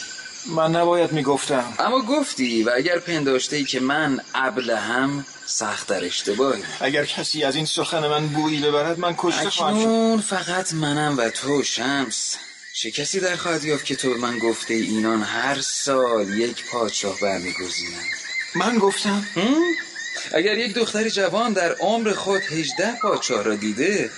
من 0.46 0.76
نباید 0.76 1.12
می‌گفتم. 1.12 1.72
اما 1.78 2.02
گفتی 2.02 2.62
و 2.62 2.70
اگر 2.76 2.98
پنداشته 2.98 3.56
ای 3.56 3.64
که 3.64 3.80
من 3.80 4.20
ابله 4.34 4.76
هم 4.76 5.26
سخت 5.46 5.86
در 5.86 6.04
اشتباهی. 6.04 6.62
اگر 6.80 7.04
کسی 7.04 7.44
از 7.44 7.56
این 7.56 7.66
سخن 7.66 8.08
من 8.08 8.26
بویی 8.26 8.60
ببرد 8.60 8.98
من 8.98 9.14
کشته 9.18 9.50
خواهم 9.50 9.76
اکنون 9.76 10.20
فقط 10.20 10.74
منم 10.74 11.18
و 11.18 11.30
تو 11.30 11.62
شمس. 11.62 12.36
چه 12.74 12.90
کسی 12.90 13.20
در 13.20 13.36
خواهد 13.36 13.64
یافت 13.64 13.84
که 13.84 13.96
تو 13.96 14.08
من 14.08 14.38
گفته 14.38 14.74
اینان 14.74 15.22
هر 15.22 15.60
سال 15.60 16.38
یک 16.38 16.64
پادشاه 16.70 17.20
برمیگزینند؟ 17.20 18.04
من 18.54 18.78
گفتم؟ 18.78 19.26
اگر 20.34 20.58
یک 20.58 20.74
دختر 20.74 21.08
جوان 21.08 21.52
در 21.52 21.72
عمر 21.72 22.12
خود 22.12 22.42
هجده 22.42 22.92
پادشاه 23.02 23.42
را 23.42 23.54
دیده 23.54 24.10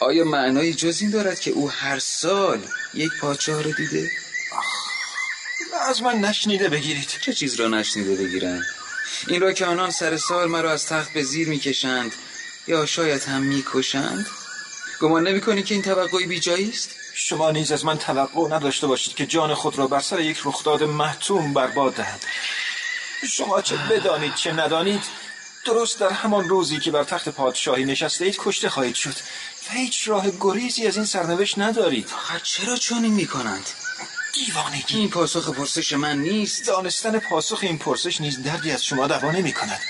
آیا 0.00 0.24
معنایی 0.24 0.74
جز 0.74 1.00
این 1.00 1.10
دارد 1.10 1.40
که 1.40 1.50
او 1.50 1.70
هر 1.70 1.98
سال 1.98 2.60
یک 2.94 3.10
پادشاه 3.20 3.62
را 3.62 3.70
دیده؟ 3.70 4.10
از 5.88 6.02
من 6.02 6.18
نشنیده 6.18 6.68
بگیرید 6.68 7.08
چه 7.08 7.32
چیز 7.32 7.54
را 7.54 7.68
نشنیده 7.68 8.14
بگیرند؟ 8.14 8.62
این 9.28 9.40
را 9.40 9.52
که 9.52 9.66
آنان 9.66 9.90
سر 9.90 10.16
سال 10.16 10.48
مرا 10.48 10.72
از 10.72 10.86
تخت 10.86 11.12
به 11.12 11.22
زیر 11.22 11.48
می‌کشند 11.48 12.12
یا 12.66 12.86
شاید 12.86 13.22
هم 13.22 13.42
می‌کشند؟ 13.42 14.26
گمان 15.00 15.28
نمی 15.28 15.40
کنی 15.40 15.62
که 15.62 15.74
این 15.74 15.82
توقعی 15.82 16.26
بی 16.26 16.40
جایی 16.40 16.70
است؟ 16.70 16.90
شما 17.14 17.50
نیز 17.50 17.72
از 17.72 17.84
من 17.84 17.98
توقع 17.98 18.48
نداشته 18.48 18.86
باشید 18.86 19.14
که 19.14 19.26
جان 19.26 19.54
خود 19.54 19.78
را 19.78 19.86
بر 19.86 20.00
سر 20.00 20.20
یک 20.20 20.40
رخداد 20.44 20.82
محتوم 20.82 21.54
برباد 21.54 21.94
دهد 21.94 22.24
شما 23.30 23.62
چه 23.62 23.76
بدانید 23.76 24.34
چه 24.34 24.52
ندانید 24.52 25.02
درست 25.64 26.00
در 26.00 26.10
همان 26.10 26.48
روزی 26.48 26.78
که 26.78 26.90
بر 26.90 27.04
تخت 27.04 27.28
پادشاهی 27.28 27.84
نشسته 27.84 28.24
اید 28.24 28.36
کشته 28.38 28.68
خواهید 28.68 28.94
شد 28.94 29.14
و 29.68 29.72
هیچ 29.72 30.08
راه 30.08 30.30
گریزی 30.40 30.86
از 30.86 30.96
این 30.96 31.06
سرنوشت 31.06 31.58
ندارید. 31.58 32.10
آخر 32.16 32.38
چرا 32.38 32.76
چنین 32.76 33.12
می‌کنند؟ 33.12 33.66
دیوانگی. 34.34 34.98
این 34.98 35.10
پاسخ 35.10 35.48
پرسش 35.48 35.92
من 35.92 36.18
نیست. 36.18 36.66
دانستن 36.66 37.18
پاسخ 37.18 37.58
این 37.62 37.78
پرسش 37.78 38.20
نیز 38.20 38.42
دردی 38.42 38.70
از 38.70 38.84
شما 38.84 39.06
دوا 39.06 39.30
نمی 39.30 39.52
کند 39.52 39.80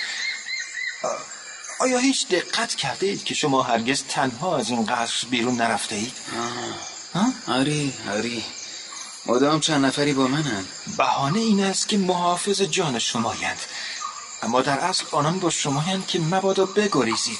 آیا 1.80 1.98
هیچ 1.98 2.28
دقت 2.28 2.74
کرده 2.74 3.06
اید 3.06 3.24
که 3.24 3.34
شما 3.34 3.62
هرگز 3.62 4.02
تنها 4.08 4.56
از 4.56 4.70
این 4.70 4.86
قصر 4.86 5.26
بیرون 5.30 5.56
نرفته 5.56 5.94
اید؟ 5.96 6.12
آری 7.46 7.94
آری. 8.10 8.44
مدام 9.26 9.60
چند 9.60 9.84
نفری 9.84 10.12
با 10.12 10.26
منن. 10.26 10.64
بهانه 10.96 11.38
این 11.38 11.64
است 11.64 11.88
که 11.88 11.98
محافظ 11.98 12.62
جان 12.62 12.98
شمایند. 12.98 13.58
اما 14.42 14.62
در 14.62 14.78
اصل 14.78 15.04
آنان 15.10 15.38
با 15.40 15.50
شمایند 15.50 16.06
که 16.06 16.18
مبادا 16.20 16.66
بگریزید. 16.66 17.38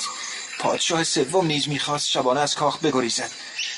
پادشاه 0.64 1.05
سوم 1.05 1.46
نیز 1.46 1.68
می‌خواست 1.68 2.09
شبانه 2.09 2.40
از 2.40 2.55
کاخ 2.55 2.79
بگریزد. 2.79 3.31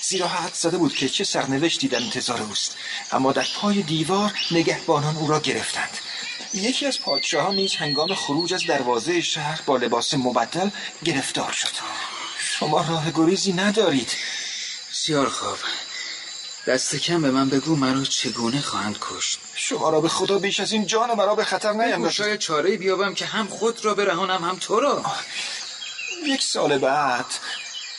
زیرا 0.02 0.28
حد 0.28 0.54
زده 0.54 0.76
بود 0.76 0.94
که 0.94 1.08
چه 1.08 1.24
سرنوشتی 1.24 1.88
در 1.88 1.98
انتظار 1.98 2.42
اوست. 2.42 2.76
اما 3.12 3.32
در 3.32 3.46
پای 3.60 3.82
دیوار 3.82 4.32
نگهبانان 4.50 5.16
او 5.16 5.28
را 5.28 5.40
گرفتند. 5.40 5.98
یکی 6.54 6.86
از 6.86 7.00
پادشاهان 7.00 7.54
نیز 7.54 7.74
هنگام 7.74 8.14
خروج 8.14 8.54
از 8.54 8.66
دروازه 8.66 9.20
شهر 9.20 9.60
با 9.66 9.76
لباس 9.76 10.14
مبدل 10.14 10.70
گرفتار 11.04 11.52
شد. 11.52 11.74
شما 12.58 12.80
راه 12.80 13.10
گریزی 13.10 13.52
ندارید. 13.52 14.10
بسیار 14.90 15.28
خوب. 15.28 15.58
دست 16.66 16.96
کم 16.96 17.22
به 17.22 17.30
من 17.30 17.48
بگو 17.48 17.76
مرا 17.76 18.04
چگونه 18.04 18.60
خواهند 18.60 18.98
کشت. 19.00 19.38
شما 19.54 19.90
را 19.90 20.00
به 20.00 20.08
خدا 20.08 20.38
بیش 20.38 20.60
از 20.60 20.72
این 20.72 20.86
جان 20.86 21.14
مرا 21.14 21.34
به 21.34 21.44
خطر 21.44 21.72
نیندازید. 21.72 22.10
شاید 22.10 22.38
چاره 22.38 22.76
بیابم 22.76 23.14
که 23.14 23.26
هم 23.26 23.46
خود 23.46 23.84
را 23.84 23.94
برهانم 23.94 24.44
هم 24.44 24.56
تو 24.60 24.80
را. 24.80 25.04
یک 26.24 26.42
سال 26.42 26.78
بعد 26.78 27.26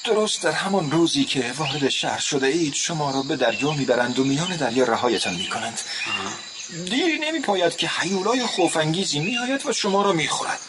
درست 0.03 0.41
در 0.41 0.51
همان 0.51 0.91
روزی 0.91 1.25
که 1.25 1.53
وارد 1.57 1.89
شهر 1.89 2.19
شده 2.19 2.47
اید 2.47 2.73
شما 2.73 3.11
را 3.11 3.21
به 3.21 3.35
دریا 3.35 3.71
می‌برند 3.71 4.19
و 4.19 4.23
میان 4.23 4.55
دریا 4.55 4.83
رهایتان 4.83 5.35
می‌کنند. 5.35 5.81
دیری 6.85 7.19
نمی 7.19 7.39
پاید 7.39 7.75
که 7.75 7.87
حیولای 7.87 8.45
خوفانگیزی 8.45 9.19
میآید 9.19 9.65
و 9.65 9.73
شما 9.73 10.01
را 10.01 10.13
می‌خورد. 10.13 10.59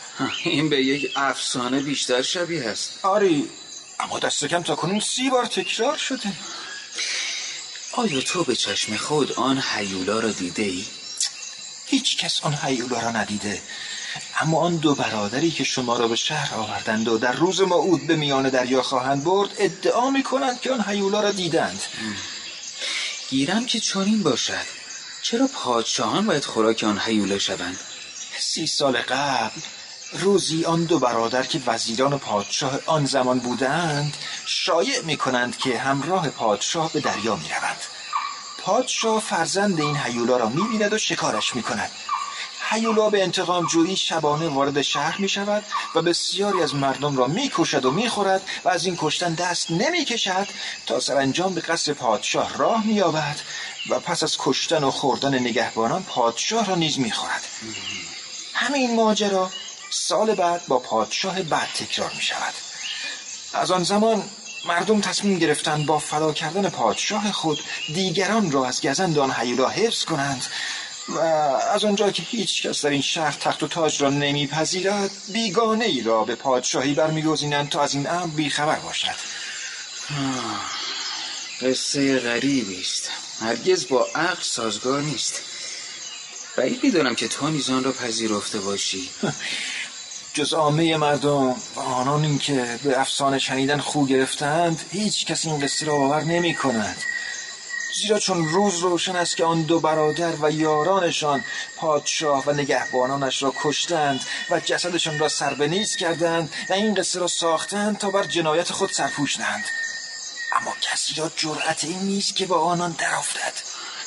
این 0.44 0.68
به 0.68 0.84
یک 0.84 1.12
افسانه 1.16 1.80
بیشتر 1.80 2.22
شبیه 2.22 2.64
است. 2.64 2.90
آری 3.02 3.50
اما 4.00 4.18
دست 4.18 4.44
کم 4.44 4.62
تا 4.62 4.76
کنون 4.76 5.00
سی 5.00 5.30
بار 5.30 5.46
تکرار 5.46 5.96
شده. 5.96 6.32
آیا 7.92 8.20
تو 8.20 8.44
به 8.44 8.56
چشم 8.56 8.96
خود 8.96 9.32
آن 9.32 9.58
حیولا 9.58 10.20
را 10.20 10.30
دیده 10.30 10.62
ای؟ 10.62 10.84
هیچ 11.87 12.16
کس 12.16 12.40
آن 12.42 12.54
حیولا 12.54 13.00
را 13.00 13.11
ندیده. 13.11 13.62
اما 14.40 14.61
آن 14.61 14.76
دو 14.76 14.94
برادری 14.94 15.50
که 15.50 15.64
شما 15.64 15.96
را 15.96 16.09
به 16.09 16.16
شهر 16.16 16.54
آوردند 16.54 17.09
و 17.09 17.18
در 17.18 17.33
روز 17.33 17.61
موعود 17.61 18.07
به 18.07 18.16
میان 18.16 18.48
دریا 18.48 18.83
خواهند 18.83 19.24
برد 19.24 19.50
ادعا 19.59 20.11
می‌کنند 20.11 20.61
که 20.61 20.72
آن 20.72 20.85
هیولا 20.88 21.20
را 21.20 21.33
دیدند. 21.33 21.81
گیرم 23.31 23.66
که 23.66 23.81
چنین 23.81 24.22
باشد. 24.22 24.78
چرا 25.22 25.46
پادشاهان 25.46 26.26
باید 26.26 26.44
خوراک 26.44 26.85
آن 26.85 27.00
هیولا 27.04 27.38
شوند؟ 27.38 27.78
سی 28.38 28.66
سال 28.66 28.96
قبل 28.96 29.61
روزی 30.12 30.64
آن 30.64 30.85
دو 30.85 30.98
برادر 30.98 31.42
که 31.42 31.61
وزیران 31.66 32.18
پادشاه 32.18 32.78
آن 32.87 33.07
زمان 33.07 33.38
بودند 33.38 34.16
شایع 34.46 35.00
می 35.00 35.16
کنند 35.16 35.57
که 35.57 35.78
همراه 35.78 36.28
پادشاه 36.28 36.92
به 36.92 37.00
دریا 37.00 37.37
می 37.37 37.48
روند. 37.48 37.81
پادشاه 38.59 39.20
فرزند 39.20 39.81
این 39.81 39.96
هیولا 39.96 40.37
را 40.37 40.48
می 40.48 40.62
بیند 40.62 40.92
و 40.92 40.98
شکارش 40.98 41.57
می 41.57 41.62
کند 41.62 41.90
هیولا 42.70 43.11
به 43.11 43.22
انتقام 43.22 43.66
جویی 43.66 43.96
شبانه 43.96 44.48
وارد 44.48 44.83
شهر 44.83 45.20
می 45.20 45.28
شود 45.28 45.64
و 45.94 46.02
بسیاری 46.02 46.62
از 46.62 46.74
مردم 46.74 47.16
را 47.16 47.26
می 47.26 47.50
کشد 47.54 47.85
و 47.85 47.90
می 47.90 48.09
خورد 48.09 48.42
و 48.64 48.68
از 48.68 48.87
این 48.87 48.96
کشتن 48.98 49.35
دست 49.35 49.70
نمی 49.70 50.04
کشد 50.04 50.46
تا 50.87 51.00
سرانجام 51.00 51.54
به 51.54 51.61
قصر 51.61 51.92
پادشاه 51.92 52.57
راه 52.57 52.87
می 52.87 53.00
آورد 53.00 53.42
و 53.90 54.00
پس 54.00 54.22
از 54.22 54.37
کشتن 54.38 54.85
و 54.85 54.90
خوردن 54.90 55.38
نگهبانان 55.38 56.02
پادشاه 56.02 56.66
را 56.66 56.74
نیز 56.74 56.98
می 56.98 57.11
خورد. 57.11 57.44
همین 58.54 58.96
ماجرا 58.96 59.50
سال 59.90 60.35
بعد 60.35 60.66
با 60.68 60.78
پادشاه 60.78 61.42
بعد 61.42 61.68
تکرار 61.74 62.12
می 62.16 62.22
شود. 62.22 62.54
از 63.54 63.70
آن 63.70 63.83
زمان 63.83 64.24
مردم 64.66 65.00
تصمیم 65.00 65.38
گرفتند 65.38 65.87
با 65.87 65.98
فدا 65.98 66.33
کردن 66.33 66.68
پادشاه 66.68 67.33
خود 67.33 67.59
دیگران 67.94 68.50
را 68.50 68.66
از 68.66 68.81
گزند 68.81 69.18
آن 69.18 69.31
حیولا 69.31 69.68
حفظ 69.68 70.04
کنند. 70.04 70.46
و 71.09 71.18
از 71.75 71.85
آنجا 71.85 72.11
که 72.11 72.23
هیچ 72.23 72.66
کس 72.66 72.85
در 72.85 72.90
این 72.90 73.03
شهر 73.03 73.37
تخت 73.40 73.62
و 73.62 73.68
تاج 73.68 74.03
را 74.03 74.11
نمیپذیرد 74.11 75.11
بیگانه 75.33 75.85
ای 75.85 76.01
را 76.01 76.25
به 76.25 76.35
پادشاهی 76.35 76.94
برمیگزینند 76.94 77.68
تا 77.68 77.83
از 77.83 77.94
این 77.94 78.11
امر 78.11 78.27
بیخبر 78.27 78.79
باشد. 78.79 79.16
قصه 81.62 82.18
غریبی 82.18 82.81
است. 82.81 83.11
هرگز 83.40 83.88
با 83.88 84.07
عقل 84.14 84.42
سازگار 84.42 85.03
نیست. 85.03 85.40
بعید 86.57 86.85
می‌دانم 86.85 87.14
که 87.14 87.29
تو 87.29 87.49
نیزان 87.49 87.85
را 87.85 87.92
پذیرفته 87.92 88.59
باشی. 88.59 89.11
جز 90.35 90.53
عامه 90.53 90.97
مردم 90.97 91.57
و 91.77 91.81
آنان 91.81 92.25
این 92.25 92.38
که 92.38 92.79
به 92.85 93.01
افسانه 93.01 93.38
شنیدن 93.38 93.79
خو 93.79 94.07
گرفتند 94.07 94.81
هیچ 94.90 95.27
کس 95.27 95.47
این 95.47 95.61
قصه 95.61 95.87
را 95.87 95.99
باور 95.99 96.25
نمی 96.25 96.55
کند 96.55 96.97
زیرا 98.02 98.18
چون 98.18 98.48
روز 98.48 98.78
روشن 98.78 99.16
است 99.16 99.37
که 99.37 99.44
آن 99.44 99.62
دو 99.62 99.80
برادر 99.80 100.32
و 100.42 100.50
یارانشان 100.50 101.44
پادشاه 101.76 102.44
و 102.46 102.52
نگهبانانش 102.52 103.42
را 103.42 103.54
کشتند 103.56 104.20
و 104.50 104.61
جسدشان 104.61 105.18
را 105.18 105.28
سربنیز 105.28 105.96
کردند 105.96 106.52
و 106.70 106.72
این 106.72 106.94
قصه 106.94 107.20
را 107.20 107.26
ساختند 107.26 107.98
تا 107.98 108.11
بر 108.11 108.24
جنایت 108.24 108.72
خود 108.72 108.92
سرپوشنند 108.92 109.64
اما 110.52 110.76
کسی 110.80 111.14
را 111.14 111.30
جرأت 111.37 111.84
این 111.84 111.98
نیست 111.98 112.37
که 112.37 112.46
با 112.46 112.61
آنان 112.61 112.92
درافتد 112.98 113.52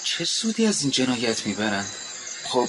چه 0.03 0.25
سودی 0.25 0.67
از 0.67 0.81
این 0.81 0.91
جنایت 0.91 1.45
می‌برند؟ 1.45 1.89
خب 2.43 2.67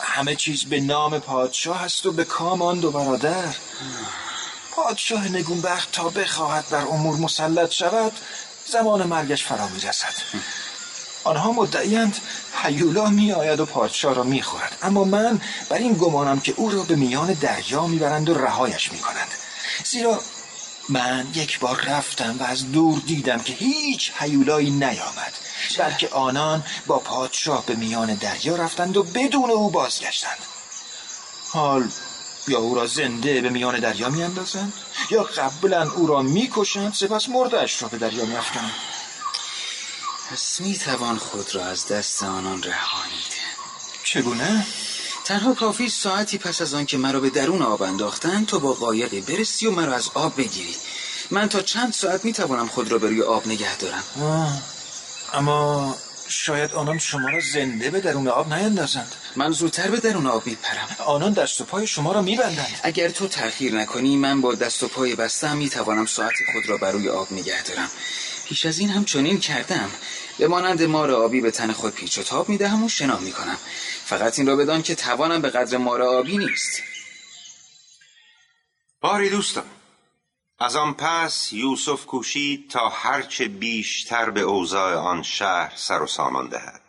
همه 0.00 0.36
چیز 0.36 0.64
به 0.64 0.80
نام 0.80 1.18
پادشاه 1.18 1.82
است 1.82 2.06
و 2.06 2.12
به 2.12 2.24
کام 2.24 2.62
آن 2.62 2.80
دو 2.80 2.90
برادر. 2.90 3.54
پادشاه 4.70 5.28
نگونبخت 5.28 5.92
تا 5.92 6.08
بخواهد 6.08 6.68
بر 6.70 6.82
امور 6.82 7.16
مسلط 7.16 7.70
شود 7.70 8.12
زمان 8.66 9.02
مرگش 9.02 9.44
فرا 9.44 9.68
می‌رسد. 9.68 10.14
آنها 11.24 11.52
مدعیند 11.52 12.16
حیولا 12.62 13.06
می 13.06 13.32
آید 13.32 13.60
و 13.60 13.66
پادشاه 13.66 14.14
را 14.14 14.22
می 14.22 14.42
خورد. 14.42 14.78
اما 14.82 15.04
من 15.04 15.40
بر 15.68 15.78
این 15.78 15.94
گمانم 15.94 16.40
که 16.40 16.54
او 16.56 16.70
را 16.70 16.82
به 16.82 16.96
میان 16.96 17.32
دریا 17.32 17.86
می‌برند 17.86 18.28
و 18.28 18.34
رهایش 18.34 18.92
می 18.92 18.98
کنند 18.98 19.28
زیرا 19.84 20.20
من 20.88 21.26
یک 21.34 21.58
بار 21.60 21.80
رفتم 21.80 22.36
و 22.40 22.42
از 22.42 22.72
دور 22.72 23.02
دیدم 23.06 23.38
که 23.38 23.52
هیچ 23.52 24.12
حیولایی 24.18 24.70
نیامد 24.70 25.32
بلکه 25.78 26.08
آنان 26.08 26.64
با 26.86 26.98
پادشاه 26.98 27.66
به 27.66 27.74
میان 27.74 28.14
دریا 28.14 28.56
رفتند 28.56 28.96
و 28.96 29.02
بدون 29.02 29.50
او 29.50 29.70
بازگشتند. 29.70 30.38
حال 31.52 31.88
یا 32.48 32.58
او 32.58 32.74
را 32.74 32.86
زنده 32.86 33.40
به 33.40 33.50
میان 33.50 33.80
دریا 33.80 34.08
میاندازند 34.08 34.72
یا 35.10 35.22
قبلا 35.22 35.90
او 35.90 36.06
را 36.06 36.22
می‌کشند 36.22 36.94
سپس 36.94 37.28
مردش 37.28 37.82
را 37.82 37.88
به 37.88 37.98
دریا 37.98 38.24
میافکنند 38.24 38.72
پس 40.32 40.60
می‌توان 40.60 41.18
خود 41.18 41.54
را 41.54 41.64
از 41.66 41.86
دست 41.86 42.22
آنان 42.22 42.62
رهانید 42.62 43.32
چگونه؟ 44.04 44.66
تنها 45.24 45.54
کافی 45.54 45.88
ساعتی 45.88 46.38
پس 46.38 46.60
از 46.60 46.74
آن 46.74 46.86
که 46.86 46.98
مرا 46.98 47.20
به 47.20 47.30
درون 47.30 47.62
آب 47.62 47.82
انداختند 47.82 48.46
تو 48.46 48.60
با 48.60 48.72
قایقی 48.72 49.20
برسی 49.20 49.66
و 49.66 49.70
مرا 49.70 49.94
از 49.94 50.10
آب 50.14 50.36
بگیری. 50.36 50.76
من 51.30 51.48
تا 51.48 51.62
چند 51.62 51.92
ساعت 51.92 52.24
می‌توانم 52.24 52.68
خود 52.68 52.92
را 52.92 52.98
به 52.98 53.08
روی 53.08 53.22
آب 53.22 53.46
نگه 53.46 53.76
دارم. 53.76 54.04
اما 55.32 55.96
شاید 56.28 56.72
آنان 56.72 56.98
شما 56.98 57.28
را 57.28 57.40
زنده 57.52 57.90
به 57.90 58.00
درون 58.00 58.28
آب 58.28 58.52
نیندازند. 58.54 59.12
من 59.36 59.52
زودتر 59.52 59.90
به 59.90 60.00
درون 60.00 60.26
آب 60.26 60.46
میپرم. 60.46 60.96
آنان 61.06 61.32
دست 61.32 61.60
و 61.60 61.64
پای 61.64 61.86
شما 61.86 62.12
را 62.12 62.22
میبندند. 62.22 62.80
اگر 62.82 63.08
تو 63.08 63.28
تأخیر 63.28 63.74
نکنی 63.74 64.16
من 64.16 64.40
با 64.40 64.54
دست 64.54 64.82
و 64.82 64.88
پای 64.88 65.14
بستم 65.14 65.56
می‌توانم 65.56 66.06
ساعت 66.06 66.34
خود 66.52 66.68
را 66.68 66.76
بر 66.76 66.90
روی 66.92 67.08
آب 67.08 67.32
نگه 67.32 67.62
دارم. 67.62 67.90
پیش 68.44 68.66
از 68.66 68.78
این 68.78 68.90
هم 68.90 69.04
چنین 69.04 69.40
کردم. 69.40 69.90
به 70.38 70.48
مانند 70.48 70.82
مار 70.82 71.10
آبی 71.10 71.40
به 71.40 71.50
تن 71.50 71.72
خود 71.72 71.94
پیچ 71.94 72.18
و 72.18 72.22
تاب 72.22 72.48
می‌دهم 72.48 72.84
و 72.84 72.88
شنا 72.88 73.18
می‌کنم. 73.18 73.58
فقط 74.04 74.38
این 74.38 74.48
را 74.48 74.56
بدان 74.56 74.82
که 74.82 74.94
توانم 74.94 75.42
به 75.42 75.50
قدر 75.50 75.78
مار 75.78 76.02
آبی 76.02 76.38
نیست. 76.38 76.82
باری 79.00 79.30
دوستان 79.30 79.64
از 80.58 80.76
آن 80.76 80.94
پس 80.94 81.52
یوسف 81.52 82.06
کوشید 82.06 82.70
تا 82.70 82.88
هرچه 82.88 83.48
بیشتر 83.48 84.30
به 84.30 84.40
اوضاع 84.40 84.94
آن 84.94 85.22
شهر 85.22 85.72
سر 85.76 86.02
و 86.02 86.06
سامان 86.06 86.48
دهد. 86.48 86.80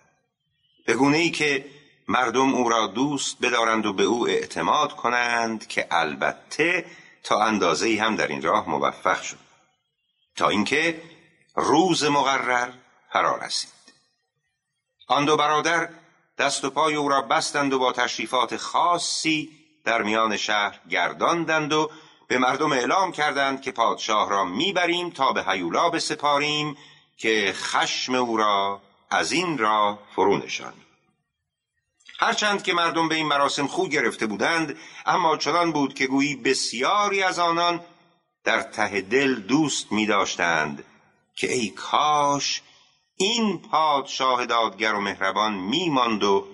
به 0.86 0.94
گونه 0.94 1.18
ای 1.18 1.32
که 1.32 1.66
مردم 2.08 2.54
او 2.54 2.70
را 2.70 2.88
دوست 2.88 3.38
بدارند 3.42 3.86
و 3.86 3.94
به 3.94 4.04
او 4.04 4.28
اعتماد 4.28 4.96
کنند 4.96 5.68
که 5.68 5.88
البته 5.92 6.86
تا 7.24 7.44
اندازه 7.44 7.98
هم 8.02 8.16
در 8.16 8.28
این 8.28 8.42
راه 8.42 8.70
موفق 8.70 9.22
شد. 9.22 9.38
تا 10.36 10.50
اینکه 10.50 11.02
روز 11.56 12.04
مقرر 12.04 12.70
فرا 13.14 13.36
رسید. 13.38 13.70
آن 15.08 15.26
دو 15.26 15.38
برادر 15.38 15.90
دست 16.38 16.66
و 16.66 16.70
پای 16.70 16.96
او 16.96 17.10
را 17.10 17.22
بستند 17.22 17.74
و 17.74 17.80
با 17.80 17.92
تشریفات 17.92 18.58
خاصی 18.58 19.50
در 19.84 20.02
میان 20.02 20.38
شهر 20.38 20.80
گرداندند 20.90 21.74
و 21.74 21.92
به 22.28 22.38
مردم 22.38 22.72
اعلام 22.72 23.12
کردند 23.12 23.62
که 23.62 23.72
پادشاه 23.72 24.30
را 24.30 24.44
می‌بریم 24.44 25.10
تا 25.10 25.34
به 25.34 25.44
هیولا 25.44 25.90
بسپاریم 25.90 26.78
که 27.18 27.54
خشم 27.56 28.16
او 28.16 28.38
را 28.38 28.82
از 29.10 29.32
این 29.32 29.58
را 29.58 30.00
فرو 30.16 30.38
نشانیم 30.38 30.86
هرچند 32.20 32.64
که 32.64 32.74
مردم 32.74 33.10
به 33.10 33.16
این 33.16 33.28
مراسم 33.28 33.68
خو 33.68 33.88
گرفته 33.88 34.26
بودند 34.26 34.78
اما 35.06 35.38
چنان 35.38 35.72
بود 35.72 35.94
که 35.94 36.08
گویی 36.08 36.36
بسیاری 36.36 37.24
از 37.24 37.40
آنان 37.40 37.80
در 38.44 38.62
ته 38.62 39.02
دل 39.02 39.36
دوست 39.36 39.92
می 39.92 40.06
داشتند 40.06 40.86
که 41.36 41.54
ای 41.54 41.70
کاش 41.70 42.62
این 43.16 43.62
پادشاه 43.62 44.46
دادگر 44.46 44.94
و 44.94 45.02
مهربان 45.02 45.54
میماند 45.54 46.24
و 46.24 46.48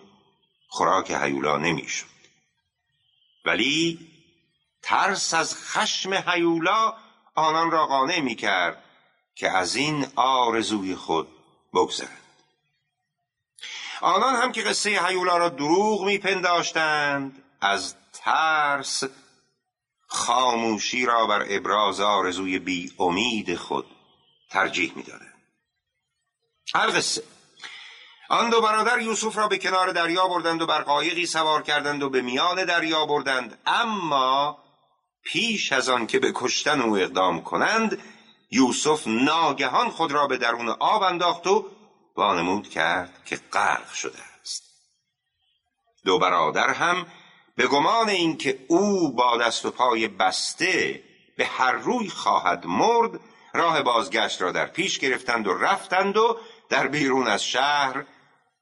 خوراک 0.67 1.11
هیولا 1.11 1.57
نمی‌شد. 1.57 2.05
ولی 3.45 3.99
ترس 4.81 5.33
از 5.33 5.55
خشم 5.55 6.13
هیولا 6.13 6.93
آنان 7.35 7.71
را 7.71 7.85
قانع 7.85 8.19
می 8.19 8.35
کرد 8.35 8.83
که 9.35 9.49
از 9.49 9.75
این 9.75 10.07
آرزوی 10.15 10.95
خود 10.95 11.27
بگذرند. 11.73 12.19
آنان 14.01 14.35
هم 14.35 14.51
که 14.51 14.61
قصه 14.61 15.07
هیولا 15.07 15.37
را 15.37 15.49
دروغ 15.49 16.05
میپنداشتند 16.05 17.43
از 17.61 17.95
ترس 18.13 19.03
خاموشی 20.07 21.05
را 21.05 21.27
بر 21.27 21.45
ابراز 21.49 21.99
آرزوی 21.99 22.59
بی 22.59 22.93
امید 22.99 23.55
خود 23.55 23.85
ترجیح 24.49 24.93
می‌دادند. 24.95 25.28
القصه 26.75 27.23
آن 28.29 28.49
دو 28.49 28.61
برادر 28.61 28.99
یوسف 28.99 29.37
را 29.37 29.47
به 29.47 29.57
کنار 29.57 29.91
دریا 29.91 30.27
بردند 30.27 30.61
و 30.61 30.65
بر 30.65 30.81
قایقی 30.81 31.25
سوار 31.25 31.61
کردند 31.61 32.03
و 32.03 32.09
به 32.09 32.21
میان 32.21 32.65
دریا 32.65 33.05
بردند. 33.05 33.57
اما 33.65 34.57
پیش 35.23 35.71
از 35.71 35.89
آن 35.89 36.07
که 36.07 36.19
به 36.19 36.31
کشتن 36.35 36.81
او 36.81 36.97
اقدام 36.97 37.43
کنند 37.43 38.03
یوسف 38.51 39.07
ناگهان 39.07 39.89
خود 39.89 40.11
را 40.11 40.27
به 40.27 40.37
درون 40.37 40.69
آب 40.69 41.03
انداخت 41.03 41.47
و 41.47 41.65
وانمود 42.15 42.69
کرد 42.69 43.23
که 43.25 43.39
غرق 43.53 43.93
شده 43.93 44.19
است. 44.41 44.63
دو 46.05 46.19
برادر 46.19 46.69
هم 46.69 47.05
به 47.55 47.67
گمان 47.67 48.09
اینکه 48.09 48.65
او 48.67 49.15
با 49.15 49.37
دست 49.37 49.65
و 49.65 49.71
پای 49.71 50.07
بسته 50.07 51.03
به 51.37 51.45
هر 51.45 51.71
روی 51.71 52.09
خواهد 52.09 52.65
مرد 52.65 53.19
راه 53.53 53.81
بازگشت 53.81 54.41
را 54.41 54.51
در 54.51 54.65
پیش 54.65 54.99
گرفتند 54.99 55.47
و 55.47 55.53
رفتند 55.53 56.17
و 56.17 56.37
در 56.69 56.87
بیرون 56.87 57.27
از 57.27 57.43
شهر 57.43 58.03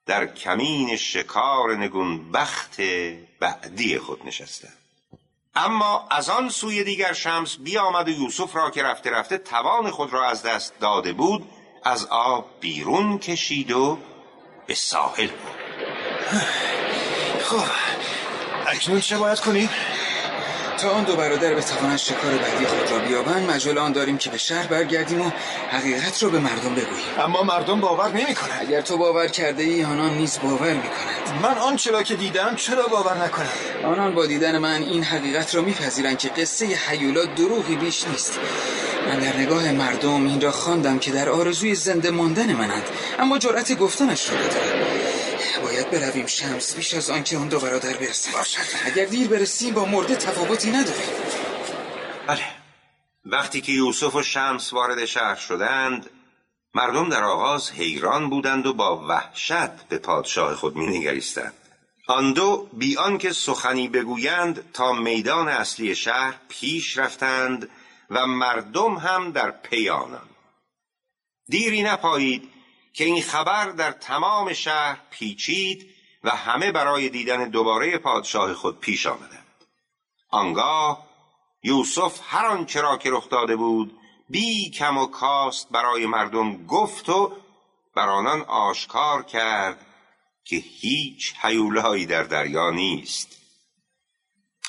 در 0.05 0.25
کمین 0.25 0.97
شکار 0.97 1.75
نگون 1.75 2.31
بخت 2.31 2.81
بعدی 3.39 3.99
خود 3.99 4.27
نشستند 4.27 4.77
اما 5.55 6.07
از 6.11 6.29
آن 6.29 6.49
سوی 6.49 6.83
دیگر 6.83 7.13
شمس 7.13 7.57
بیامد 7.57 8.07
و 8.07 8.11
یوسف 8.11 8.55
را 8.55 8.71
که 8.71 8.83
رفته 8.83 9.09
رفته 9.09 9.37
توان 9.37 9.91
خود 9.91 10.13
را 10.13 10.29
از 10.29 10.43
دست 10.43 10.79
داده 10.79 11.13
بود 11.13 11.49
از 11.83 12.05
آب 12.05 12.45
بیرون 12.59 13.19
کشید 13.19 13.71
و 13.71 13.97
به 14.67 14.75
ساحل 14.75 15.27
بود 15.27 15.57
خب 17.41 17.63
اکنون 18.67 19.01
چه 19.01 19.17
باید 19.17 19.39
کنیم؟ 19.39 19.69
تا 20.77 20.89
آن 20.89 21.03
دو 21.03 21.15
برادر 21.15 21.53
به 21.53 21.61
توان 21.61 21.97
شکار 21.97 22.31
بعدی 22.31 22.65
خود 22.65 22.91
را 22.91 22.99
بیابند 22.99 23.49
مجال 23.49 23.77
آن 23.77 23.91
داریم 23.91 24.17
که 24.17 24.29
به 24.29 24.37
شهر 24.37 24.67
برگردیم 24.67 25.21
و 25.21 25.31
حقیقت 25.71 26.23
را 26.23 26.29
به 26.29 26.39
مردم 26.39 26.75
بگوییم. 26.75 27.05
اما 27.19 27.43
مردم 27.43 27.81
باور 27.81 28.09
نمی 28.09 28.35
کنند 28.35 28.61
اگر 28.61 28.81
تو 28.81 28.97
باور 28.97 29.27
کرده 29.27 29.63
ای 29.63 29.83
آنان 29.83 30.13
نیز 30.13 30.39
باور 30.43 30.73
می 30.73 30.81
کنند 30.81 31.41
من 31.41 31.57
آنچه 31.57 31.91
را 31.91 32.03
که 32.03 32.15
دیدم 32.15 32.55
چرا 32.55 32.87
باور 32.87 33.23
نکنم؟ 33.23 33.49
آنان 33.83 34.15
با 34.15 34.25
دیدن 34.25 34.57
من 34.57 34.83
این 34.83 35.03
حقیقت 35.03 35.55
را 35.55 35.61
میپذیرند 35.61 36.17
که 36.17 36.29
قصه 36.29 36.65
حیولا 36.65 37.25
دروغی 37.25 37.75
بیش 37.75 38.07
نیست. 38.07 38.39
من 39.07 39.19
در 39.19 39.37
نگاه 39.37 39.71
مردم 39.71 40.27
این 40.27 40.41
را 40.41 40.51
خواندم 40.51 40.99
که 40.99 41.11
در 41.11 41.29
آرزوی 41.29 41.75
زنده 41.75 42.11
ماندن 42.11 42.53
منند 42.53 42.83
اما 43.19 43.37
جرأت 43.37 43.77
گفتنش 43.77 44.29
را 44.29 44.37
ندارم. 44.37 45.06
باید 45.59 45.91
برویم 45.91 46.25
شمس 46.25 46.75
بیش 46.75 46.93
از 46.93 47.09
آنکه 47.09 47.37
اون 47.37 47.47
دو 47.47 47.59
برادر 47.59 47.97
برسن. 47.97 48.31
باشد. 48.31 48.59
اگر 48.85 49.05
دیر 49.05 49.27
برسیم 49.27 49.73
با 49.73 49.85
مرده 49.85 50.15
تفاوتی 50.15 50.71
نداریم. 50.71 51.09
بله. 52.27 52.43
وقتی 53.25 53.61
که 53.61 53.71
یوسف 53.71 54.15
و 54.15 54.23
شمس 54.23 54.73
وارد 54.73 55.05
شهر 55.05 55.35
شدند 55.35 56.09
مردم 56.73 57.09
در 57.09 57.23
آغاز 57.23 57.71
حیران 57.71 58.29
بودند 58.29 58.67
و 58.67 58.73
با 58.73 59.05
وحشت 59.07 59.87
به 59.89 59.97
پادشاه 59.97 60.55
خود 60.55 60.77
مینگریستند. 60.77 61.53
آن 62.07 62.33
دو 62.33 62.69
بی 62.73 62.97
آنکه 62.97 63.31
سخنی 63.31 63.87
بگویند 63.87 64.71
تا 64.73 64.93
میدان 64.93 65.47
اصلی 65.47 65.95
شهر 65.95 66.35
پیش 66.49 66.97
رفتند 66.97 67.69
و 68.09 68.27
مردم 68.27 68.95
هم 68.95 69.31
در 69.31 69.51
پی 69.51 69.89
آنان. 69.89 70.29
دیری 71.47 71.83
نپایید 71.83 72.49
که 72.97 73.03
این 73.03 73.21
خبر 73.21 73.69
در 73.69 73.91
تمام 73.91 74.53
شهر 74.53 74.97
پیچید 75.09 75.89
و 76.23 76.29
همه 76.29 76.71
برای 76.71 77.09
دیدن 77.09 77.49
دوباره 77.49 77.97
پادشاه 77.97 78.53
خود 78.53 78.79
پیش 78.79 79.05
آمدند. 79.05 79.65
آنگاه 80.29 81.07
یوسف 81.63 82.19
هر 82.27 82.45
آنچه 82.45 82.81
را 82.81 82.97
که 82.97 83.09
رخ 83.11 83.29
داده 83.29 83.55
بود 83.55 83.99
بی 84.29 84.69
کم 84.69 84.97
و 84.97 85.05
کاست 85.05 85.69
برای 85.69 86.05
مردم 86.05 86.65
گفت 86.65 87.09
و 87.09 87.33
بر 87.95 88.09
آنان 88.09 88.41
آشکار 88.41 89.23
کرد 89.23 89.85
که 90.43 90.55
هیچ 90.55 91.33
حیولایی 91.41 92.05
در 92.05 92.23
دریا 92.23 92.71
نیست. 92.71 93.37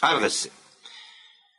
القصه. 0.02 0.50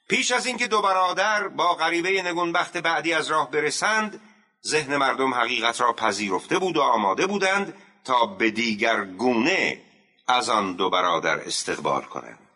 پیش 0.10 0.32
از 0.32 0.46
اینکه 0.46 0.68
دو 0.68 0.82
برادر 0.82 1.48
با 1.48 1.76
غریبه 1.76 2.22
نگونبخت 2.22 2.78
بعدی 2.78 3.14
از 3.14 3.28
راه 3.28 3.52
برسند 3.52 4.29
ذهن 4.66 4.98
مردم 4.98 5.34
حقیقت 5.34 5.82
را 5.82 5.94
پذیرفته 5.94 6.60
بود 6.60 6.78
و 6.78 6.82
آماده 6.82 7.28
بودند 7.28 7.74
تا 8.04 8.26
به 8.26 8.52
دیگر 8.52 9.06
گونه 9.06 9.82
از 10.28 10.50
آن 10.50 10.74
دو 10.74 10.90
برادر 10.90 11.40
استقبال 11.40 12.02
کنند. 12.02 12.50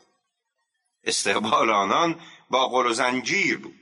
استقبال 1.03 1.69
آنان 1.69 2.19
با 2.49 2.67
قل 2.67 2.85
و 2.85 2.93
زنجیر 2.93 3.57
بود 3.57 3.79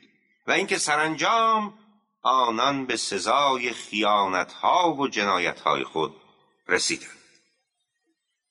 و 0.48 0.52
اینکه 0.52 0.78
سرانجام 0.78 1.74
آنان 2.22 2.86
به 2.86 2.98
سزای 2.98 3.74
خیانتها 3.74 4.94
و 4.94 5.08
جنایتهای 5.08 5.84
خود 5.84 6.16
رسیدند. 6.68 7.18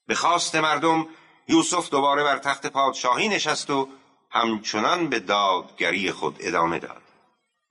به 0.06 0.14
خواست 0.14 0.54
مردم 0.54 1.08
یوسف 1.48 1.90
دوباره 1.90 2.24
بر 2.24 2.38
تخت 2.38 2.66
پادشاهی 2.66 3.28
نشست 3.28 3.70
و 3.70 3.88
همچنان 4.30 5.08
به 5.08 5.20
دادگری 5.20 6.12
خود 6.12 6.36
ادامه 6.40 6.78
داد. 6.78 7.02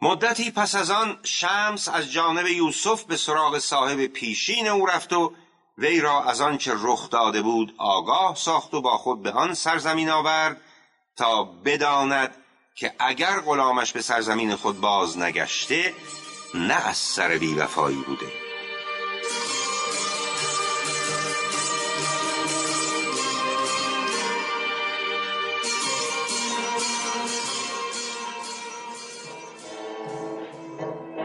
مدتی 0.02 0.52
پس 0.52 0.76
از 0.76 0.92
آن 0.92 1.20
شمس 1.24 1.90
از 1.90 2.12
جانب 2.12 2.48
یوسف 2.48 3.04
به 3.04 3.18
سراغ 3.18 3.60
صاحب 3.60 4.06
پیشین 4.06 4.68
او 4.68 4.86
رفت 4.86 5.14
و 5.14 5.34
وی 5.78 6.02
را 6.02 6.24
از 6.24 6.42
آنچه 6.42 6.74
رخ 6.78 7.10
داده 7.10 7.42
بود 7.42 7.76
آگاه 7.78 8.36
ساخت 8.36 8.74
و 8.74 8.82
با 8.82 8.98
خود 8.98 9.24
به 9.24 9.32
آن 9.32 9.54
سرزمین 9.54 10.10
آورد 10.10 10.62
تا 11.16 11.44
بداند 11.44 12.36
که 12.76 12.94
اگر 13.00 13.40
غلامش 13.40 13.92
به 13.92 14.02
سرزمین 14.02 14.56
خود 14.56 14.82
باز 14.82 15.18
نگشته 15.18 15.94
نه 16.54 16.88
از 16.88 16.98
سر 16.98 17.38
بیوفایی 17.38 18.04
بوده. 18.08 18.49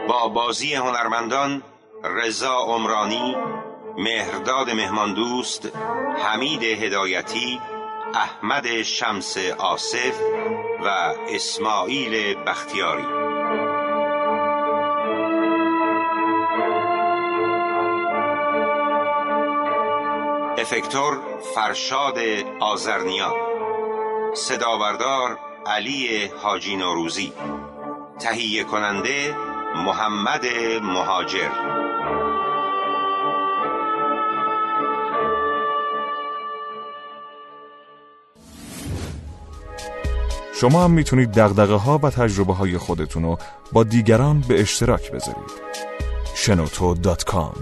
با 0.07 0.27
بازی 0.27 0.73
هنرمندان 0.73 1.63
رضا 2.03 2.57
عمرانی 2.57 3.35
مهرداد 3.97 4.69
مهماندوست 4.69 5.69
حمید 6.23 6.63
هدایتی 6.63 7.61
احمد 8.13 8.81
شمس 8.81 9.37
آصف 9.57 10.19
و 10.81 11.13
اسماعیل 11.29 12.35
بختیاری. 12.43 13.05
افکتور 20.57 21.19
فرشاد 21.55 22.17
آزرنیان 22.59 23.33
صداوردار 24.33 25.39
علی 25.65 26.25
حاجی 26.25 26.75
نوروزی. 26.75 27.33
تهیه 28.19 28.63
کننده 28.63 29.35
محمد 29.75 30.45
مهاجر 30.81 31.49
شما 40.61 40.83
هم 40.83 40.91
می‌تونید 40.91 41.31
دقدقه 41.31 41.73
ها 41.73 41.99
و 42.03 42.09
تجربه 42.09 42.53
های 42.53 42.77
خودتون 42.77 43.23
رو 43.23 43.37
با 43.71 43.83
دیگران 43.83 44.43
به 44.47 44.61
اشتراک 44.61 45.11
بذارید. 45.11 45.51
شنوتو.com 46.35 47.55